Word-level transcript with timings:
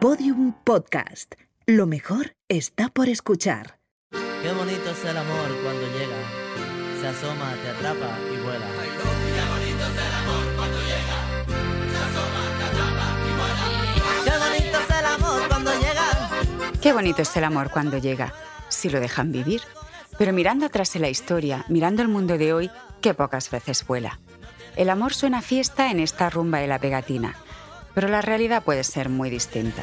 Podium 0.00 0.52
Podcast. 0.62 1.34
Lo 1.66 1.88
mejor 1.88 2.36
está 2.48 2.88
por 2.88 3.08
escuchar. 3.08 3.80
Qué 4.12 4.52
bonito 4.52 4.90
es 4.90 5.04
el 5.04 5.16
amor 5.16 5.48
cuando 5.64 5.82
llega. 5.88 6.16
Se 7.00 7.08
asoma, 7.08 7.52
te 7.60 7.70
atrapa 7.70 8.16
y 8.32 8.36
vuela. 8.40 8.66
Qué 9.34 9.42
bonito 9.50 9.82
es 14.78 14.90
el 14.90 15.04
amor 15.04 15.48
cuando 15.48 15.72
llega. 15.80 16.10
Qué 16.80 16.92
bonito 16.92 17.22
es 17.22 17.36
el 17.36 17.44
amor 17.44 17.70
cuando 17.72 17.98
llega, 17.98 18.32
si 18.68 18.90
lo 18.90 19.00
dejan 19.00 19.32
vivir. 19.32 19.62
Pero 20.16 20.32
mirando 20.32 20.66
atrás 20.66 20.94
en 20.94 21.02
la 21.02 21.08
historia, 21.08 21.64
mirando 21.68 22.02
el 22.02 22.08
mundo 22.08 22.38
de 22.38 22.52
hoy, 22.52 22.70
qué 23.00 23.14
pocas 23.14 23.50
veces 23.50 23.84
vuela. 23.84 24.20
El 24.76 24.90
amor 24.90 25.12
suena 25.12 25.38
a 25.38 25.42
fiesta 25.42 25.90
en 25.90 25.98
esta 25.98 26.30
rumba 26.30 26.58
de 26.60 26.68
la 26.68 26.78
pegatina, 26.78 27.34
pero 27.98 28.12
la 28.12 28.22
realidad 28.22 28.62
puede 28.62 28.84
ser 28.84 29.08
muy 29.08 29.28
distinta. 29.28 29.82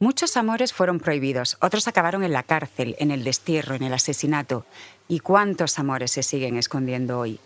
Muchos 0.00 0.36
amores 0.36 0.72
fueron 0.72 0.98
prohibidos, 0.98 1.56
otros 1.60 1.86
acabaron 1.86 2.24
en 2.24 2.32
la 2.32 2.42
cárcel, 2.42 2.96
en 2.98 3.12
el 3.12 3.22
destierro, 3.22 3.76
en 3.76 3.84
el 3.84 3.94
asesinato. 3.94 4.66
¿Y 5.06 5.20
cuántos 5.20 5.78
amores 5.78 6.10
se 6.10 6.24
siguen 6.24 6.56
escondiendo 6.56 7.20
hoy? 7.20 7.38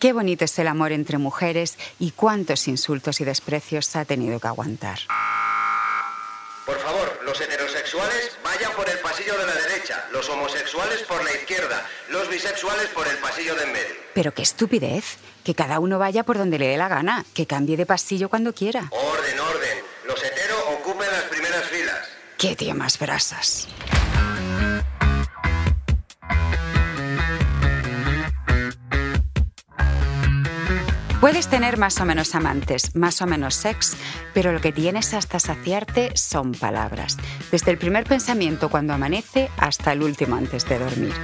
Qué 0.00 0.12
bonito 0.12 0.44
es 0.44 0.58
el 0.58 0.66
amor 0.66 0.90
entre 0.90 1.18
mujeres 1.18 1.78
y 2.00 2.10
cuántos 2.10 2.66
insultos 2.66 3.20
y 3.20 3.24
desprecios 3.24 3.94
ha 3.94 4.04
tenido 4.04 4.40
que 4.40 4.48
aguantar. 4.48 4.98
Por 6.66 6.78
favor, 6.80 7.20
los 7.24 7.40
heterosexuales 7.40 8.36
vayan 8.42 8.72
por 8.72 8.88
el 8.88 8.98
pasillo 8.98 9.38
de 9.38 9.46
la 9.46 9.54
derecha, 9.54 10.08
los 10.10 10.28
homosexuales 10.28 11.02
por 11.02 11.22
la 11.22 11.30
izquierda, 11.30 11.86
los 12.08 12.28
bisexuales 12.28 12.88
por 12.88 13.06
el 13.06 13.16
pasillo 13.18 13.54
de 13.54 13.62
en 13.62 13.72
medio. 13.72 13.94
Pero 14.12 14.34
qué 14.34 14.42
estupidez, 14.42 15.18
que 15.44 15.54
cada 15.54 15.78
uno 15.78 15.98
vaya 15.98 16.24
por 16.24 16.38
donde 16.38 16.58
le 16.58 16.68
dé 16.68 16.76
la 16.76 16.88
gana, 16.88 17.24
que 17.34 17.46
cambie 17.46 17.76
de 17.76 17.86
pasillo 17.86 18.28
cuando 18.28 18.52
quiera. 18.54 18.88
Orden, 18.90 19.38
orden. 19.38 19.78
Los 20.06 20.22
hetero 20.24 20.56
ocupen 20.72 21.06
las 21.12 21.22
primeras 21.24 21.64
filas. 21.64 22.08
Qué 22.38 22.56
tío 22.56 22.74
más 22.74 22.98
brasas. 22.98 23.68
Puedes 31.20 31.48
tener 31.48 31.78
más 31.78 31.98
o 32.02 32.04
menos 32.04 32.34
amantes, 32.34 32.94
más 32.94 33.22
o 33.22 33.26
menos 33.26 33.54
sex, 33.54 33.96
pero 34.34 34.52
lo 34.52 34.60
que 34.60 34.72
tienes 34.72 35.14
hasta 35.14 35.40
saciarte 35.40 36.14
son 36.16 36.52
palabras. 36.52 37.16
Desde 37.50 37.70
el 37.70 37.78
primer 37.78 38.04
pensamiento 38.04 38.68
cuando 38.68 38.92
amanece 38.92 39.48
hasta 39.56 39.92
el 39.92 40.02
último 40.02 40.36
antes 40.36 40.68
de 40.68 40.78
dormir. 40.78 41.14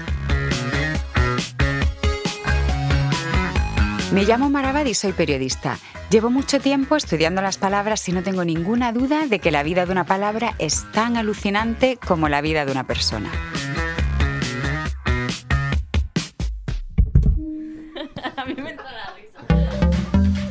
Me 4.13 4.25
llamo 4.25 4.51
Marabad 4.51 4.87
y 4.87 4.95
soy 4.95 5.13
periodista. 5.13 5.79
Llevo 6.11 6.31
mucho 6.31 6.59
tiempo 6.61 6.97
estudiando 6.97 7.41
las 7.43 7.59
palabras 7.59 8.09
y 8.09 8.13
no 8.13 8.23
tengo 8.23 8.45
ninguna 8.45 8.93
duda 8.93 9.27
de 9.27 9.39
que 9.39 9.51
la 9.53 9.63
vida 9.63 9.87
de 9.87 9.93
una 9.93 10.05
palabra 10.05 10.55
es 10.59 10.85
tan 10.93 11.17
alucinante 11.17 11.99
como 12.05 12.29
la 12.29 12.41
vida 12.41 12.65
de 12.65 12.73
una 12.73 12.85
persona. 12.85 13.31
A 18.37 18.45
mí 18.45 18.55
me 18.55 18.71
entra 18.71 18.87
la 18.91 19.15
risa. 19.15 19.39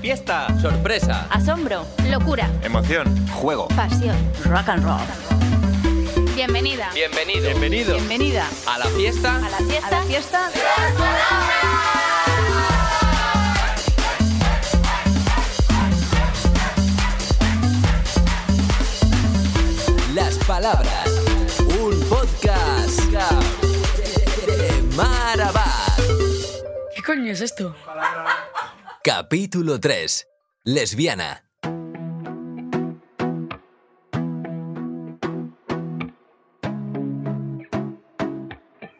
Fiesta, 0.02 0.48
sorpresa, 0.62 1.28
Asombro, 1.30 1.86
locura, 2.10 2.50
emoción, 2.64 3.28
juego. 3.28 3.68
pasión, 3.70 4.16
rock 4.46 4.70
and 4.70 4.84
roll. 4.86 5.02
Bienvenida. 6.36 6.90
Bienvenido. 6.94 7.50
Bienvenido. 7.50 7.96
Bienvenida 7.96 8.48
A 8.66 8.78
la 8.80 8.86
fiesta. 8.86 9.36
a 9.36 9.50
la 9.50 9.58
fiesta. 9.58 9.88
A 9.88 9.92
la 9.92 10.02
fiesta. 10.04 10.40
Las 10.50 10.94
palabras. 10.94 12.09
Un 20.50 21.99
podcast 22.10 22.99
de 24.48 24.82
Marabad. 24.95 25.95
¿Qué 26.95 27.04
coño 27.04 27.32
es 27.32 27.42
esto? 27.42 27.76
Capítulo 29.04 29.80
3. 29.80 30.27
Lesbiana. 30.64 31.48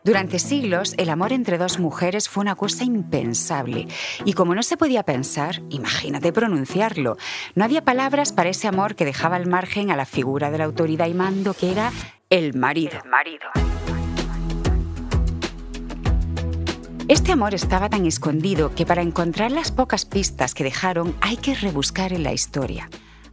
Durante 0.10 0.40
siglos, 0.40 0.96
el 0.98 1.12
amor 1.12 1.34
entre 1.34 1.60
dos 1.60 1.78
mujeres 1.78 2.30
fue 2.30 2.42
una 2.42 2.56
cosa 2.56 2.84
impensable. 2.84 3.88
Y 4.26 4.34
como 4.34 4.56
no 4.56 4.64
se 4.64 4.76
podía 4.76 5.04
pensar, 5.04 5.62
imagínate 5.70 6.34
pronunciarlo. 6.34 7.16
No 7.54 7.64
había 7.64 7.86
palabras 7.86 8.34
para 8.34 8.50
ese 8.50 8.68
amor 8.68 8.96
que 8.96 9.06
dejaba 9.06 9.36
al 9.36 9.46
margen 9.46 9.92
a 9.92 9.96
la 9.96 10.08
figura 10.08 10.50
de 10.50 10.58
la 10.58 10.64
autoridad 10.66 11.06
y 11.06 11.14
mando 11.14 11.54
que 11.54 11.72
era 11.72 11.92
el 12.32 12.56
marido. 12.56 12.98
Este 17.08 17.32
amor 17.32 17.54
estaba 17.54 17.88
tan 17.88 18.08
escondido 18.08 18.74
que 18.74 18.88
para 18.88 19.04
encontrar 19.04 19.52
las 19.52 19.72
pocas 19.72 20.06
pistas 20.06 20.56
que 20.56 20.64
dejaron 20.64 21.16
hay 21.22 21.38
que 21.38 21.54
rebuscar 21.54 22.14
en 22.14 22.24
la 22.24 22.34
historia. 22.34 22.90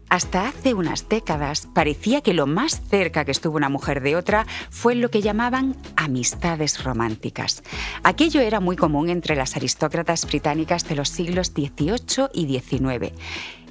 Hasta 0.09 0.49
hace 0.49 0.73
unas 0.75 1.09
décadas 1.09 1.67
parecía 1.75 2.21
que 2.21 2.33
lo 2.33 2.47
más 2.47 2.81
cerca 2.89 3.25
que 3.25 3.33
estuvo 3.33 3.57
una 3.57 3.69
mujer 3.69 4.03
de 4.03 4.17
otra 4.17 4.47
fue 4.71 4.95
lo 4.95 5.11
que 5.11 5.21
llamaban 5.21 5.77
amistades 5.97 6.85
románticas. 6.85 7.63
Aquello 8.05 8.41
era 8.41 8.61
muy 8.61 8.77
común 8.77 9.09
entre 9.09 9.35
las 9.35 9.57
aristócratas 9.57 10.25
británicas 10.27 10.89
de 10.89 10.95
los 10.95 11.09
siglos 11.09 11.49
XVIII 11.49 12.29
y 12.33 12.61
XIX. 12.61 13.13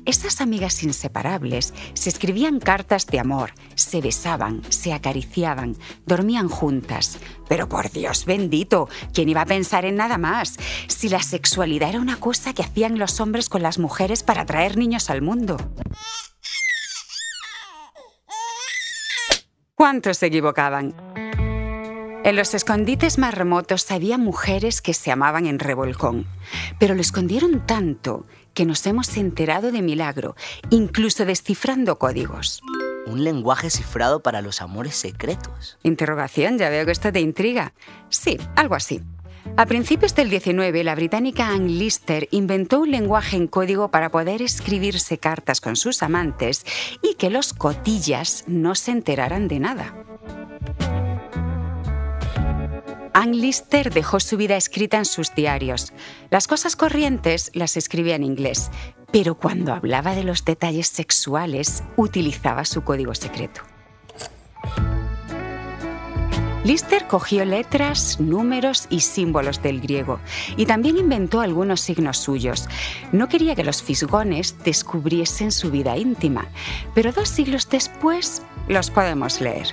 Estas 0.06 0.40
amigas 0.40 0.84
inseparables 0.84 1.74
se 1.96 2.10
escribían 2.10 2.60
cartas 2.60 3.08
de 3.08 3.20
amor, 3.20 3.54
se 3.74 4.02
besaban, 4.02 4.62
se 4.70 4.94
acariciaban, 4.94 5.76
dormían 6.06 6.48
juntas. 6.48 7.18
Pero 7.50 7.68
por 7.68 7.90
Dios 7.90 8.26
bendito, 8.26 8.88
¿quién 9.14 9.30
iba 9.30 9.42
a 9.42 9.48
pensar 9.48 9.84
en 9.84 9.96
nada 9.96 10.20
más? 10.20 10.58
Si 10.88 11.10
la 11.10 11.24
sexualidad 11.24 11.90
era 11.90 12.00
una 12.00 12.20
cosa 12.20 12.54
que 12.54 12.62
hacían 12.62 13.00
los 13.00 13.20
hombres 13.20 13.50
con 13.50 13.64
las 13.64 13.80
mujeres 13.80 14.22
para 14.22 14.46
traer 14.46 14.78
niños 14.78 15.10
al 15.10 15.24
mundo. 15.24 15.58
¿Cuántos 19.74 20.18
se 20.18 20.28
equivocaban? 20.28 20.94
En 22.24 22.36
los 22.36 22.54
escondites 22.54 23.18
más 23.18 23.34
remotos 23.34 23.92
había 23.92 24.18
mujeres 24.18 24.82
que 24.82 24.94
se 24.94 25.12
amaban 25.12 25.46
en 25.46 25.60
revolcón, 25.60 26.26
pero 26.80 26.96
lo 26.96 27.02
escondieron 27.02 27.66
tanto 27.68 28.26
que 28.56 28.66
nos 28.66 28.84
hemos 28.88 29.16
enterado 29.18 29.72
de 29.72 29.84
milagro, 29.84 30.36
incluso 30.72 31.26
descifrando 31.26 32.00
códigos. 32.00 32.62
Un 33.06 33.24
lenguaje 33.24 33.70
cifrado 33.70 34.24
para 34.24 34.42
los 34.42 34.62
amores 34.62 34.96
secretos. 34.96 35.78
Interrogación, 35.84 36.58
ya 36.58 36.70
veo 36.70 36.86
que 36.86 36.92
esto 36.92 37.12
te 37.12 37.20
intriga. 37.20 37.74
Sí, 38.10 38.40
algo 38.56 38.74
así. 38.74 39.04
A 39.58 39.68
principios 39.68 40.16
del 40.16 40.30
19, 40.30 40.84
la 40.84 40.96
británica 40.96 41.50
Anne 41.50 41.70
Lister 41.70 42.28
inventó 42.32 42.80
un 42.80 42.90
lenguaje 42.90 43.38
en 43.38 43.48
código 43.48 43.92
para 43.92 44.10
poder 44.10 44.42
escribirse 44.42 45.20
cartas 45.20 45.62
con 45.62 45.76
sus 45.76 46.02
amantes 46.02 46.66
y 47.04 47.14
que 47.14 47.30
los 47.30 47.54
cotillas 47.54 48.44
no 48.48 48.74
se 48.74 48.92
enteraran 48.92 49.48
de 49.48 49.60
nada. 49.60 49.94
Anne 53.18 53.38
Lister 53.38 53.94
dejó 53.94 54.20
su 54.20 54.36
vida 54.36 54.58
escrita 54.58 54.98
en 54.98 55.06
sus 55.06 55.34
diarios. 55.34 55.94
Las 56.32 56.48
cosas 56.50 56.76
corrientes 56.76 57.50
las 57.54 57.78
escribía 57.78 58.18
en 58.18 58.26
inglés, 58.26 58.70
pero 59.10 59.36
cuando 59.36 59.74
hablaba 59.74 60.16
de 60.16 60.26
los 60.26 60.44
detalles 60.44 60.88
sexuales 60.88 61.82
utilizaba 61.96 62.66
su 62.66 62.84
código 62.84 63.16
secreto. 63.16 63.62
Lister 66.66 67.08
cogió 67.08 67.46
letras, 67.46 68.20
números 68.20 68.86
y 68.90 69.00
símbolos 69.00 69.64
del 69.64 69.80
griego 69.80 70.20
y 70.58 70.66
también 70.66 70.98
inventó 70.98 71.40
algunos 71.40 71.80
signos 71.80 72.18
suyos. 72.18 72.68
No 73.14 73.30
quería 73.30 73.56
que 73.56 73.64
los 73.64 73.82
fisgones 73.82 74.58
descubriesen 74.66 75.54
su 75.54 75.72
vida 75.72 75.96
íntima, 75.96 76.50
pero 76.94 77.14
dos 77.14 77.30
siglos 77.30 77.70
después 77.70 78.42
los 78.68 78.92
podemos 78.92 79.40
leer. 79.40 79.68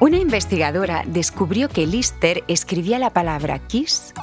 Una 0.00 0.16
investigadora 0.16 1.04
descubrió 1.06 1.68
que 1.68 1.86
Lister 1.86 2.42
escribía 2.48 2.98
la 2.98 3.10
palabra 3.10 3.58
kiss 3.58 4.14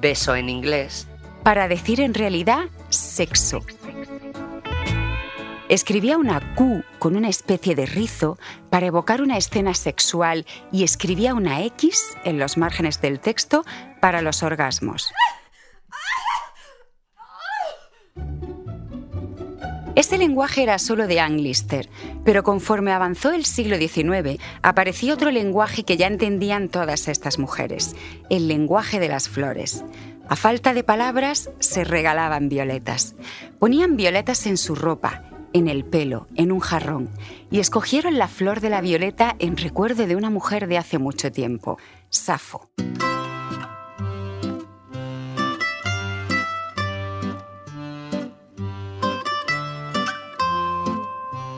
Beso 0.00 0.36
en 0.36 0.48
inglés. 0.48 1.08
para 1.42 1.66
decir 1.66 2.00
en 2.00 2.14
realidad 2.14 2.66
sexo. 2.90 3.66
Escribía 5.68 6.16
una 6.16 6.54
Q 6.54 6.84
con 7.00 7.16
una 7.16 7.28
especie 7.28 7.74
de 7.74 7.86
rizo 7.86 8.38
para 8.70 8.86
evocar 8.86 9.20
una 9.20 9.36
escena 9.36 9.74
sexual 9.74 10.46
y 10.70 10.84
escribía 10.84 11.34
una 11.34 11.64
X 11.64 12.16
en 12.22 12.38
los 12.38 12.56
márgenes 12.56 13.00
del 13.00 13.18
texto 13.18 13.64
para 14.00 14.22
los 14.22 14.44
orgasmos. 14.44 15.12
Ese 19.96 20.18
lenguaje 20.18 20.62
era 20.62 20.78
solo 20.78 21.06
de 21.06 21.20
Anne 21.20 21.40
Lister, 21.40 21.88
pero 22.22 22.42
conforme 22.42 22.92
avanzó 22.92 23.32
el 23.32 23.46
siglo 23.46 23.78
XIX, 23.78 24.38
apareció 24.60 25.14
otro 25.14 25.30
lenguaje 25.30 25.84
que 25.84 25.96
ya 25.96 26.06
entendían 26.06 26.68
todas 26.68 27.08
estas 27.08 27.38
mujeres, 27.38 27.96
el 28.28 28.46
lenguaje 28.46 29.00
de 29.00 29.08
las 29.08 29.30
flores. 29.30 29.86
A 30.28 30.36
falta 30.36 30.74
de 30.74 30.84
palabras, 30.84 31.48
se 31.60 31.82
regalaban 31.82 32.50
violetas. 32.50 33.14
Ponían 33.58 33.96
violetas 33.96 34.46
en 34.46 34.58
su 34.58 34.74
ropa, 34.74 35.22
en 35.54 35.66
el 35.66 35.82
pelo, 35.86 36.26
en 36.34 36.52
un 36.52 36.60
jarrón, 36.60 37.08
y 37.50 37.60
escogieron 37.60 38.18
la 38.18 38.28
flor 38.28 38.60
de 38.60 38.68
la 38.68 38.82
violeta 38.82 39.34
en 39.38 39.56
recuerdo 39.56 40.06
de 40.06 40.14
una 40.14 40.28
mujer 40.28 40.68
de 40.68 40.76
hace 40.76 40.98
mucho 40.98 41.32
tiempo, 41.32 41.78
Safo. 42.10 42.68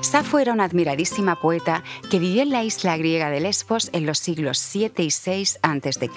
Safo 0.00 0.38
era 0.38 0.52
una 0.52 0.64
admiradísima 0.64 1.36
poeta 1.40 1.82
que 2.10 2.18
vivió 2.18 2.42
en 2.42 2.50
la 2.50 2.62
isla 2.62 2.96
griega 2.96 3.30
de 3.30 3.40
Lesbos 3.40 3.90
en 3.92 4.06
los 4.06 4.18
siglos 4.18 4.58
7 4.58 5.02
y 5.02 5.10
6 5.10 5.58
a.C. 5.62 6.10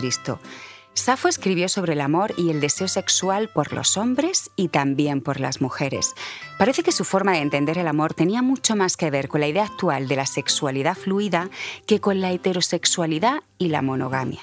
Safo 0.93 1.27
escribió 1.27 1.67
sobre 1.67 1.93
el 1.93 2.01
amor 2.01 2.33
y 2.37 2.51
el 2.51 2.61
deseo 2.61 2.87
sexual 2.87 3.49
por 3.49 3.73
los 3.73 3.97
hombres 3.97 4.51
y 4.55 4.67
también 4.67 5.21
por 5.21 5.39
las 5.39 5.61
mujeres. 5.61 6.13
Parece 6.59 6.83
que 6.83 6.91
su 6.91 7.05
forma 7.05 7.33
de 7.33 7.39
entender 7.39 7.77
el 7.77 7.87
amor 7.87 8.13
tenía 8.13 8.41
mucho 8.41 8.75
más 8.75 8.97
que 8.97 9.09
ver 9.09 9.27
con 9.27 9.41
la 9.41 9.47
idea 9.47 9.63
actual 9.63 10.07
de 10.07 10.17
la 10.17 10.25
sexualidad 10.25 10.95
fluida 10.95 11.49
que 11.87 11.99
con 11.99 12.21
la 12.21 12.31
heterosexualidad 12.31 13.41
y 13.57 13.69
la 13.69 13.81
monogamia. 13.81 14.41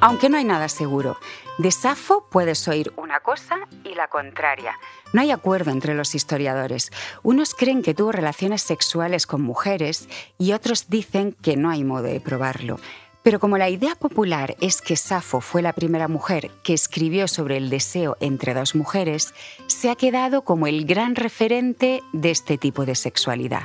Aunque 0.00 0.28
no 0.28 0.38
hay 0.38 0.44
nada 0.44 0.68
seguro, 0.68 1.18
de 1.58 1.72
Safo 1.72 2.28
puedes 2.30 2.68
oír 2.68 2.92
una 2.96 3.18
cosa 3.18 3.56
y 3.82 3.96
la 3.96 4.06
contraria. 4.06 4.78
No 5.12 5.20
hay 5.20 5.32
acuerdo 5.32 5.72
entre 5.72 5.94
los 5.94 6.14
historiadores. 6.14 6.92
Unos 7.24 7.52
creen 7.52 7.82
que 7.82 7.94
tuvo 7.94 8.12
relaciones 8.12 8.62
sexuales 8.62 9.26
con 9.26 9.42
mujeres 9.42 10.08
y 10.38 10.52
otros 10.52 10.88
dicen 10.88 11.34
que 11.42 11.56
no 11.56 11.70
hay 11.70 11.82
modo 11.82 12.04
de 12.04 12.20
probarlo. 12.20 12.78
Pero 13.24 13.40
como 13.40 13.58
la 13.58 13.70
idea 13.70 13.96
popular 13.96 14.54
es 14.60 14.80
que 14.80 14.94
Safo 14.94 15.40
fue 15.40 15.62
la 15.62 15.72
primera 15.72 16.06
mujer 16.06 16.52
que 16.62 16.74
escribió 16.74 17.26
sobre 17.26 17.56
el 17.56 17.68
deseo 17.68 18.16
entre 18.20 18.54
dos 18.54 18.76
mujeres, 18.76 19.34
se 19.66 19.90
ha 19.90 19.96
quedado 19.96 20.42
como 20.42 20.68
el 20.68 20.86
gran 20.86 21.16
referente 21.16 22.02
de 22.12 22.30
este 22.30 22.56
tipo 22.56 22.86
de 22.86 22.94
sexualidad. 22.94 23.62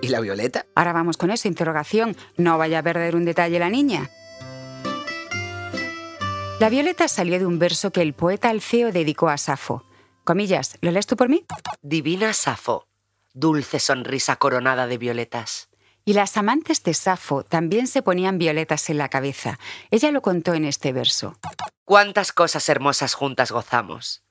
¿Y 0.00 0.08
la 0.08 0.20
violeta? 0.20 0.64
Ahora 0.74 0.94
vamos 0.94 1.18
con 1.18 1.30
eso, 1.30 1.48
interrogación. 1.48 2.16
No 2.38 2.56
vaya 2.56 2.78
a 2.78 2.82
perder 2.82 3.14
un 3.14 3.26
detalle 3.26 3.58
la 3.58 3.68
niña. 3.68 4.08
La 6.58 6.70
violeta 6.70 7.06
salió 7.06 7.38
de 7.38 7.44
un 7.44 7.58
verso 7.58 7.90
que 7.90 8.00
el 8.00 8.14
poeta 8.14 8.48
Alceo 8.48 8.90
dedicó 8.90 9.28
a 9.28 9.36
Safo. 9.36 9.84
Comillas, 10.24 10.78
¿lo 10.80 10.90
lees 10.90 11.06
tú 11.06 11.14
por 11.14 11.28
mí? 11.28 11.44
Divina 11.82 12.32
Safo, 12.32 12.88
dulce 13.34 13.78
sonrisa 13.78 14.36
coronada 14.36 14.86
de 14.86 14.96
violetas. 14.96 15.68
Y 16.06 16.14
las 16.14 16.38
amantes 16.38 16.82
de 16.82 16.94
Safo 16.94 17.44
también 17.44 17.86
se 17.86 18.00
ponían 18.00 18.38
violetas 18.38 18.88
en 18.88 18.96
la 18.96 19.10
cabeza. 19.10 19.58
Ella 19.90 20.10
lo 20.12 20.22
contó 20.22 20.54
en 20.54 20.64
este 20.64 20.94
verso. 20.94 21.38
Cuántas 21.84 22.32
cosas 22.32 22.66
hermosas 22.70 23.12
juntas 23.12 23.52
gozamos, 23.52 24.24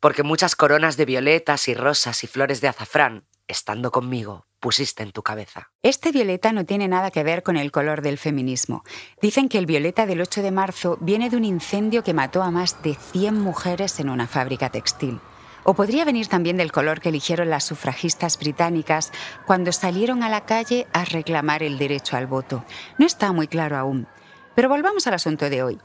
porque 0.00 0.22
muchas 0.22 0.56
coronas 0.56 0.96
de 0.96 1.04
violetas 1.04 1.68
y 1.68 1.74
rosas 1.74 2.24
y 2.24 2.26
flores 2.26 2.62
de 2.62 2.68
azafrán, 2.68 3.26
estando 3.48 3.90
conmigo, 3.90 4.46
pusiste 4.60 5.02
en 5.02 5.12
tu 5.12 5.22
cabeza. 5.22 5.70
Este 5.82 6.12
violeta 6.12 6.52
no 6.52 6.64
tiene 6.64 6.88
nada 6.88 7.10
que 7.10 7.22
ver 7.22 7.42
con 7.42 7.56
el 7.56 7.72
color 7.72 8.02
del 8.02 8.18
feminismo. 8.18 8.84
Dicen 9.20 9.48
que 9.48 9.58
el 9.58 9.66
violeta 9.66 10.06
del 10.06 10.20
8 10.20 10.42
de 10.42 10.50
marzo 10.50 10.98
viene 11.00 11.30
de 11.30 11.36
un 11.36 11.44
incendio 11.44 12.02
que 12.02 12.14
mató 12.14 12.42
a 12.42 12.50
más 12.50 12.82
de 12.82 12.94
100 12.94 13.40
mujeres 13.40 14.00
en 14.00 14.10
una 14.10 14.26
fábrica 14.26 14.70
textil. 14.70 15.20
O 15.64 15.74
podría 15.74 16.04
venir 16.04 16.28
también 16.28 16.56
del 16.56 16.70
color 16.70 17.00
que 17.00 17.08
eligieron 17.08 17.50
las 17.50 17.64
sufragistas 17.64 18.38
británicas 18.38 19.12
cuando 19.46 19.72
salieron 19.72 20.22
a 20.22 20.28
la 20.28 20.44
calle 20.46 20.86
a 20.92 21.04
reclamar 21.04 21.62
el 21.62 21.76
derecho 21.76 22.16
al 22.16 22.28
voto. 22.28 22.64
No 22.98 23.06
está 23.06 23.32
muy 23.32 23.48
claro 23.48 23.76
aún. 23.76 24.06
Pero 24.54 24.68
volvamos 24.68 25.06
al 25.06 25.14
asunto 25.14 25.50
de 25.50 25.62
hoy, 25.62 25.78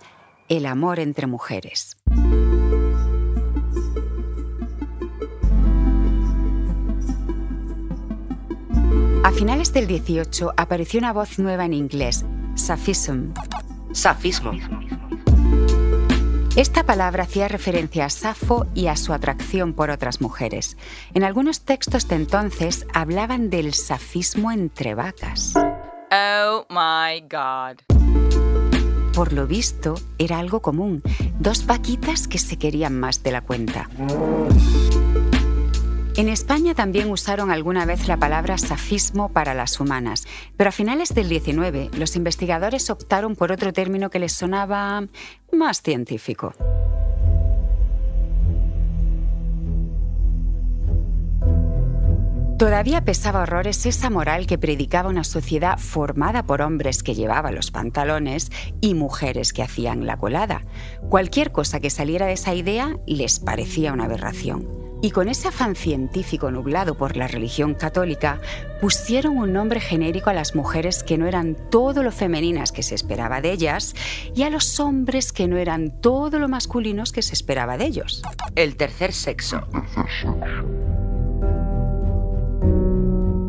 el 0.49 0.65
amor 0.65 0.99
entre 0.99 1.25
mujeres. 1.27 1.97
A 9.31 9.33
finales 9.33 9.71
del 9.71 9.87
18 9.87 10.53
apareció 10.57 10.99
una 10.99 11.13
voz 11.13 11.39
nueva 11.39 11.65
en 11.65 11.73
inglés, 11.73 12.25
Safism. 12.55 13.31
Safismo. 13.93 14.51
Esta 16.57 16.83
palabra 16.83 17.23
hacía 17.23 17.47
referencia 17.47 18.05
a 18.05 18.09
Safo 18.09 18.67
y 18.75 18.87
a 18.87 18.97
su 18.97 19.13
atracción 19.13 19.73
por 19.73 19.89
otras 19.89 20.19
mujeres. 20.19 20.77
En 21.13 21.23
algunos 21.23 21.61
textos 21.61 22.09
de 22.09 22.17
entonces 22.17 22.85
hablaban 22.93 23.49
del 23.49 23.73
safismo 23.73 24.51
entre 24.51 24.95
vacas. 24.95 25.53
Oh 25.55 26.65
my 26.69 27.21
God. 27.21 27.79
Por 29.15 29.31
lo 29.31 29.47
visto, 29.47 29.95
era 30.19 30.39
algo 30.39 30.61
común, 30.61 31.01
dos 31.39 31.65
vaquitas 31.65 32.27
que 32.27 32.37
se 32.37 32.57
querían 32.57 32.99
más 32.99 33.23
de 33.23 33.31
la 33.31 33.41
cuenta. 33.41 33.89
En 36.21 36.29
España 36.29 36.75
también 36.75 37.09
usaron 37.09 37.49
alguna 37.49 37.83
vez 37.83 38.07
la 38.07 38.15
palabra 38.15 38.59
safismo 38.59 39.29
para 39.29 39.55
las 39.55 39.79
humanas, 39.79 40.27
pero 40.55 40.69
a 40.69 40.71
finales 40.71 41.15
del 41.15 41.27
19 41.27 41.89
los 41.97 42.15
investigadores 42.15 42.91
optaron 42.91 43.35
por 43.35 43.51
otro 43.51 43.73
término 43.73 44.11
que 44.11 44.19
les 44.19 44.31
sonaba 44.31 45.07
más 45.51 45.81
científico. 45.81 46.53
Todavía 52.59 53.03
pesaba 53.03 53.41
horrores 53.41 53.87
esa 53.87 54.11
moral 54.11 54.45
que 54.45 54.59
predicaba 54.59 55.09
una 55.09 55.23
sociedad 55.23 55.79
formada 55.79 56.45
por 56.45 56.61
hombres 56.61 57.01
que 57.01 57.15
llevaban 57.15 57.55
los 57.55 57.71
pantalones 57.71 58.51
y 58.79 58.93
mujeres 58.93 59.53
que 59.53 59.63
hacían 59.63 60.05
la 60.05 60.17
colada. 60.17 60.65
Cualquier 61.09 61.51
cosa 61.51 61.79
que 61.79 61.89
saliera 61.89 62.27
de 62.27 62.33
esa 62.33 62.53
idea 62.53 62.95
les 63.07 63.39
parecía 63.39 63.91
una 63.91 64.03
aberración. 64.03 64.80
Y 65.01 65.11
con 65.11 65.29
ese 65.29 65.47
afán 65.47 65.75
científico 65.75 66.51
nublado 66.51 66.95
por 66.95 67.17
la 67.17 67.27
religión 67.27 67.73
católica, 67.73 68.39
pusieron 68.79 69.37
un 69.37 69.51
nombre 69.51 69.79
genérico 69.79 70.29
a 70.29 70.33
las 70.33 70.53
mujeres 70.55 71.03
que 71.03 71.17
no 71.17 71.25
eran 71.25 71.55
todo 71.69 72.03
lo 72.03 72.11
femeninas 72.11 72.71
que 72.71 72.83
se 72.83 72.95
esperaba 72.95 73.41
de 73.41 73.51
ellas 73.51 73.95
y 74.35 74.43
a 74.43 74.49
los 74.49 74.79
hombres 74.79 75.31
que 75.31 75.47
no 75.47 75.57
eran 75.57 75.89
todo 76.01 76.37
lo 76.37 76.47
masculinos 76.47 77.11
que 77.11 77.23
se 77.23 77.33
esperaba 77.33 77.77
de 77.77 77.85
ellos. 77.85 78.21
El 78.55 78.75
tercer 78.75 79.13
sexo. 79.13 79.67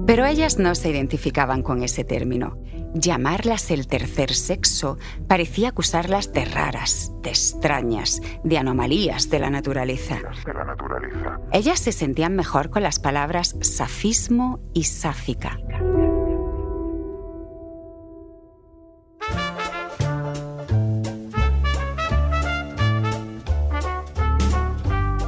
Pero 0.07 0.27
ellas 0.27 0.59
no 0.59 0.75
se 0.75 0.91
identificaban 0.91 1.63
con 1.63 1.83
ese 1.83 2.05
término. 2.05 2.59
Llamarlas 2.95 3.71
el 3.71 3.87
tercer 3.87 4.35
sexo 4.35 4.99
parecía 5.27 5.71
acusarlas 5.71 6.33
de 6.33 6.45
raras, 6.45 7.11
de 7.23 7.31
extrañas, 7.31 8.21
de 8.45 8.59
anomalías 8.59 9.31
de 9.31 9.39
la 9.39 9.49
naturaleza. 9.49 10.19
Ellas 11.53 11.81
se 11.81 11.93
sentían 11.93 12.37
mejor 12.37 12.69
con 12.69 12.83
las 12.83 12.99
palabras 12.99 13.57
safismo 13.63 14.61
y 14.75 14.85
sáfica. 14.85 15.59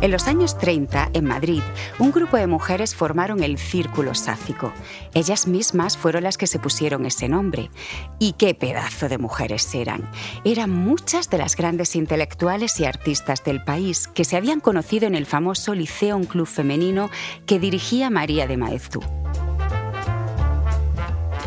En 0.04 0.10
los 0.10 0.28
años 0.28 0.58
30, 0.58 1.12
en 1.14 1.24
Madrid, 1.24 1.62
un 1.98 2.12
grupo 2.12 2.36
de 2.36 2.46
mujeres 2.46 2.94
formaron 2.94 3.42
el 3.42 3.56
Círculo 3.56 4.14
Sáfico. 4.14 4.70
Ellas 5.14 5.46
mismas 5.46 5.96
fueron 5.96 6.24
las 6.24 6.36
que 6.36 6.46
se 6.46 6.58
pusieron 6.58 7.06
ese 7.06 7.26
nombre. 7.26 7.70
Y 8.18 8.32
qué 8.32 8.54
pedazo 8.54 9.08
de 9.08 9.16
mujeres 9.16 9.74
eran. 9.74 10.06
Eran 10.44 10.68
muchas 10.68 11.30
de 11.30 11.38
las 11.38 11.56
grandes 11.56 11.96
intelectuales 11.96 12.78
y 12.80 12.84
artistas 12.84 13.44
del 13.44 13.64
país 13.64 14.06
que 14.06 14.26
se 14.26 14.36
habían 14.36 14.60
conocido 14.60 15.06
en 15.06 15.14
el 15.14 15.24
famoso 15.24 15.74
Liceo 15.74 16.18
Un 16.18 16.26
Club 16.26 16.48
Femenino 16.48 17.08
que 17.46 17.58
dirigía 17.58 18.10
María 18.10 18.46
de 18.46 18.58
Maeztu. 18.58 19.00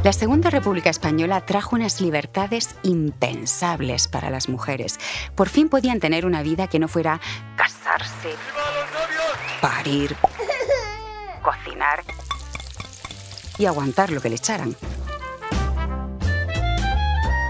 La 0.07 0.13
Segunda 0.13 0.49
República 0.49 0.89
Española 0.89 1.41
trajo 1.41 1.75
unas 1.75 1.99
libertades 1.99 2.77
impensables 2.81 4.07
para 4.07 4.29
las 4.29 4.47
mujeres. 4.47 5.01
Por 5.35 5.49
fin 5.49 5.67
podían 5.67 5.99
tener 5.99 6.25
una 6.25 6.43
vida 6.43 6.67
que 6.67 6.79
no 6.79 6.87
fuera 6.87 7.19
casarse, 7.57 8.35
parir, 9.59 10.15
cocinar 11.43 12.05
y 13.57 13.65
aguantar 13.65 14.13
lo 14.13 14.21
que 14.21 14.29
le 14.29 14.35
echaran. 14.35 14.77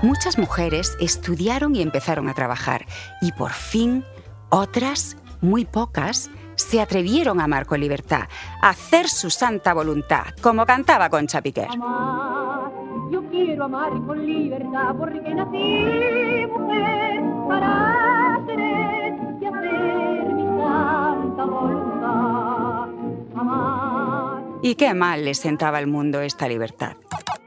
Muchas 0.02 0.40
mujeres 0.40 0.98
estudiaron 1.00 1.76
y 1.76 1.84
empezaron 1.84 2.28
a 2.28 2.34
trabajar 2.34 2.88
y 3.22 3.34
por 3.34 3.52
fin 3.52 4.04
otras, 4.50 5.16
muy 5.42 5.66
pocas, 5.66 6.32
se 6.56 6.82
atrevieron 6.82 7.40
a 7.40 7.44
amar 7.44 7.68
con 7.68 7.80
libertad, 7.80 8.28
a 8.64 8.70
hacer 8.70 9.10
su 9.10 9.30
santa 9.30 9.76
voluntad, 9.76 10.34
como 10.42 10.66
cantaba 10.66 11.12
Concha 11.12 11.40
Piquer. 11.40 11.68
Quiero 13.58 13.66
amar 13.66 14.06
con 14.06 14.24
libertad 14.24 14.96
porque 15.00 15.34
nací 15.34 16.46
mujer 16.46 17.24
para 17.50 18.40
tener 18.46 19.14
y 19.42 19.46
hacer 19.46 20.34
mi 20.36 20.46
santa 20.62 21.44
voluntad. 21.44 22.90
Amar. 23.36 24.44
Y 24.62 24.76
qué 24.76 24.94
mal 24.94 25.26
le 25.26 25.34
sentaba 25.34 25.80
al 25.80 25.88
mundo 25.88 26.22
esta 26.22 26.48
libertad. 26.48 26.98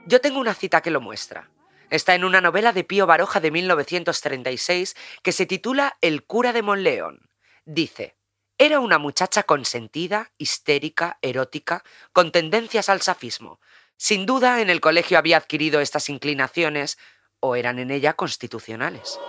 Yo 0.05 0.21
tengo 0.21 0.41
una 0.41 0.55
cita 0.55 0.81
que 0.81 0.91
lo 0.91 1.01
muestra. 1.01 1.49
Está 1.91 2.17
en 2.17 2.25
una 2.25 2.41
novela 2.41 2.73
de 2.73 2.83
Pío 2.83 3.07
Baroja 3.07 3.39
de 3.39 3.53
1936 3.53 4.97
que 5.23 5.31
se 5.31 5.47
titula 5.47 5.97
El 6.01 6.25
cura 6.25 6.53
de 6.53 6.63
Monleón. 6.63 7.21
Dice, 7.65 8.17
era 8.59 8.81
una 8.81 8.99
muchacha 8.99 9.45
consentida, 9.45 10.33
histérica, 10.39 11.19
erótica, 11.23 11.85
con 12.13 12.33
tendencias 12.33 12.89
al 12.89 13.01
safismo. 13.01 13.61
Sin 14.03 14.25
duda, 14.25 14.63
en 14.63 14.71
el 14.71 14.81
colegio 14.81 15.19
había 15.19 15.37
adquirido 15.37 15.79
estas 15.83 16.09
inclinaciones 16.09 16.97
o 17.39 17.55
eran 17.55 17.79
en 17.79 17.91
ella 17.91 18.15
constitucionales. 18.15 19.21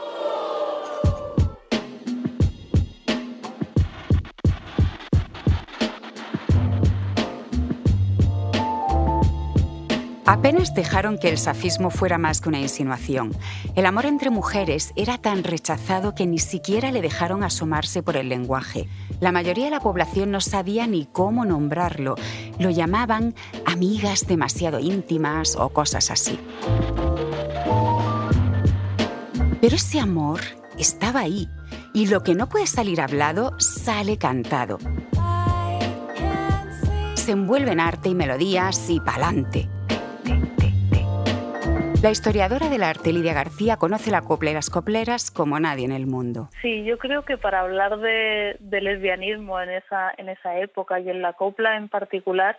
Apenas 10.31 10.73
dejaron 10.73 11.17
que 11.17 11.27
el 11.27 11.37
safismo 11.37 11.89
fuera 11.89 12.17
más 12.17 12.39
que 12.39 12.47
una 12.47 12.61
insinuación. 12.61 13.35
El 13.75 13.85
amor 13.85 14.05
entre 14.05 14.29
mujeres 14.29 14.93
era 14.95 15.17
tan 15.17 15.43
rechazado 15.43 16.15
que 16.15 16.25
ni 16.25 16.39
siquiera 16.39 16.89
le 16.93 17.01
dejaron 17.01 17.43
asomarse 17.43 18.01
por 18.01 18.15
el 18.15 18.29
lenguaje. 18.29 18.87
La 19.19 19.33
mayoría 19.33 19.65
de 19.65 19.71
la 19.71 19.81
población 19.81 20.31
no 20.31 20.39
sabía 20.39 20.87
ni 20.87 21.05
cómo 21.05 21.43
nombrarlo. 21.43 22.15
Lo 22.59 22.69
llamaban 22.69 23.35
amigas 23.65 24.25
demasiado 24.25 24.79
íntimas 24.79 25.57
o 25.57 25.67
cosas 25.67 26.09
así. 26.09 26.39
Pero 29.59 29.75
ese 29.75 29.99
amor 29.99 30.39
estaba 30.77 31.19
ahí 31.19 31.49
y 31.93 32.07
lo 32.07 32.23
que 32.23 32.35
no 32.35 32.47
puede 32.47 32.67
salir 32.67 33.01
hablado 33.01 33.51
sale 33.59 34.17
cantado. 34.17 34.77
Se 37.15 37.31
envuelve 37.33 37.73
en 37.73 37.81
arte 37.81 38.07
y 38.07 38.15
melodías 38.15 38.89
y 38.89 39.01
pa'lante. 39.01 39.67
La 42.01 42.09
historiadora 42.09 42.67
del 42.67 42.81
arte, 42.81 43.13
Lidia 43.13 43.35
García, 43.35 43.77
conoce 43.77 44.09
la 44.09 44.23
copla 44.23 44.49
y 44.49 44.55
las 44.55 44.71
copleras 44.71 45.29
como 45.29 45.59
nadie 45.59 45.85
en 45.85 45.91
el 45.91 46.07
mundo. 46.07 46.47
Sí, 46.59 46.83
yo 46.83 46.97
creo 46.97 47.25
que 47.25 47.37
para 47.37 47.59
hablar 47.59 47.99
de, 47.99 48.57
lesbianismo 48.59 49.61
en 49.61 49.69
esa, 49.69 50.11
en 50.17 50.27
esa 50.27 50.57
época 50.57 50.99
y 50.99 51.11
en 51.11 51.21
la 51.21 51.33
copla 51.33 51.77
en 51.77 51.89
particular, 51.89 52.57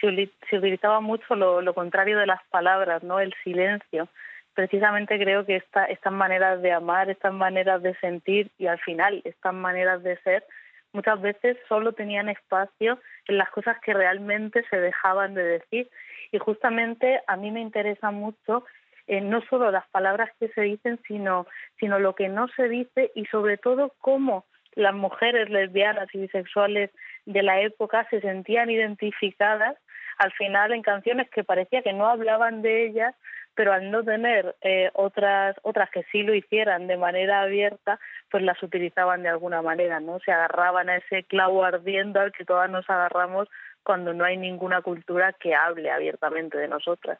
se, 0.00 0.30
se 0.48 0.58
utilizaba 0.58 1.00
mucho 1.00 1.34
lo, 1.34 1.74
contrario 1.74 2.16
de 2.18 2.26
las 2.26 2.40
palabras, 2.50 3.02
¿no? 3.02 3.18
El 3.18 3.34
silencio. 3.42 4.06
Precisamente 4.54 5.18
creo 5.18 5.44
que 5.44 5.56
esta, 5.56 5.86
estas 5.86 6.12
maneras 6.12 6.62
de 6.62 6.70
amar, 6.70 7.10
estas 7.10 7.34
maneras 7.34 7.82
de 7.82 7.96
sentir 7.96 8.52
y 8.58 8.68
al 8.68 8.78
final 8.78 9.22
estas 9.24 9.54
maneras 9.54 10.04
de 10.04 10.18
ser, 10.18 10.44
muchas 10.92 11.20
veces 11.20 11.56
solo 11.68 11.94
tenían 11.94 12.28
espacio 12.28 13.00
en 13.26 13.38
las 13.38 13.50
cosas 13.50 13.76
que 13.84 13.92
realmente 13.92 14.64
se 14.70 14.76
dejaban 14.76 15.34
de 15.34 15.42
decir. 15.42 15.90
Y 16.34 16.38
justamente 16.38 17.20
a 17.28 17.36
mí 17.36 17.52
me 17.52 17.60
interesa 17.60 18.10
mucho 18.10 18.64
eh, 19.06 19.20
no 19.20 19.40
solo 19.42 19.70
las 19.70 19.86
palabras 19.90 20.30
que 20.40 20.48
se 20.48 20.62
dicen, 20.62 20.98
sino, 21.06 21.46
sino 21.78 22.00
lo 22.00 22.16
que 22.16 22.28
no 22.28 22.48
se 22.56 22.68
dice 22.68 23.12
y 23.14 23.24
sobre 23.26 23.56
todo 23.56 23.94
cómo 24.00 24.44
las 24.74 24.94
mujeres 24.96 25.48
lesbianas 25.48 26.12
y 26.12 26.18
bisexuales 26.18 26.90
de 27.24 27.42
la 27.44 27.60
época 27.60 28.08
se 28.10 28.20
sentían 28.20 28.68
identificadas 28.68 29.76
al 30.18 30.32
final 30.32 30.72
en 30.72 30.82
canciones 30.82 31.30
que 31.30 31.44
parecía 31.44 31.82
que 31.82 31.92
no 31.92 32.08
hablaban 32.08 32.62
de 32.62 32.86
ellas, 32.86 33.14
pero 33.54 33.72
al 33.72 33.92
no 33.92 34.02
tener 34.02 34.56
eh, 34.60 34.90
otras 34.94 35.54
otras 35.62 35.88
que 35.90 36.02
sí 36.10 36.24
lo 36.24 36.34
hicieran 36.34 36.88
de 36.88 36.96
manera 36.96 37.42
abierta, 37.42 38.00
pues 38.28 38.42
las 38.42 38.60
utilizaban 38.60 39.22
de 39.22 39.28
alguna 39.28 39.62
manera, 39.62 40.00
¿no? 40.00 40.18
Se 40.18 40.32
agarraban 40.32 40.88
a 40.88 40.96
ese 40.96 41.22
clavo 41.22 41.62
ardiendo 41.62 42.18
al 42.18 42.32
que 42.32 42.44
todas 42.44 42.68
nos 42.68 42.90
agarramos 42.90 43.48
cuando 43.84 44.12
no 44.12 44.24
hay 44.24 44.36
ninguna 44.36 44.82
cultura 44.82 45.32
que 45.34 45.54
hable 45.54 45.90
abiertamente 45.90 46.58
de 46.58 46.68
nosotras. 46.68 47.18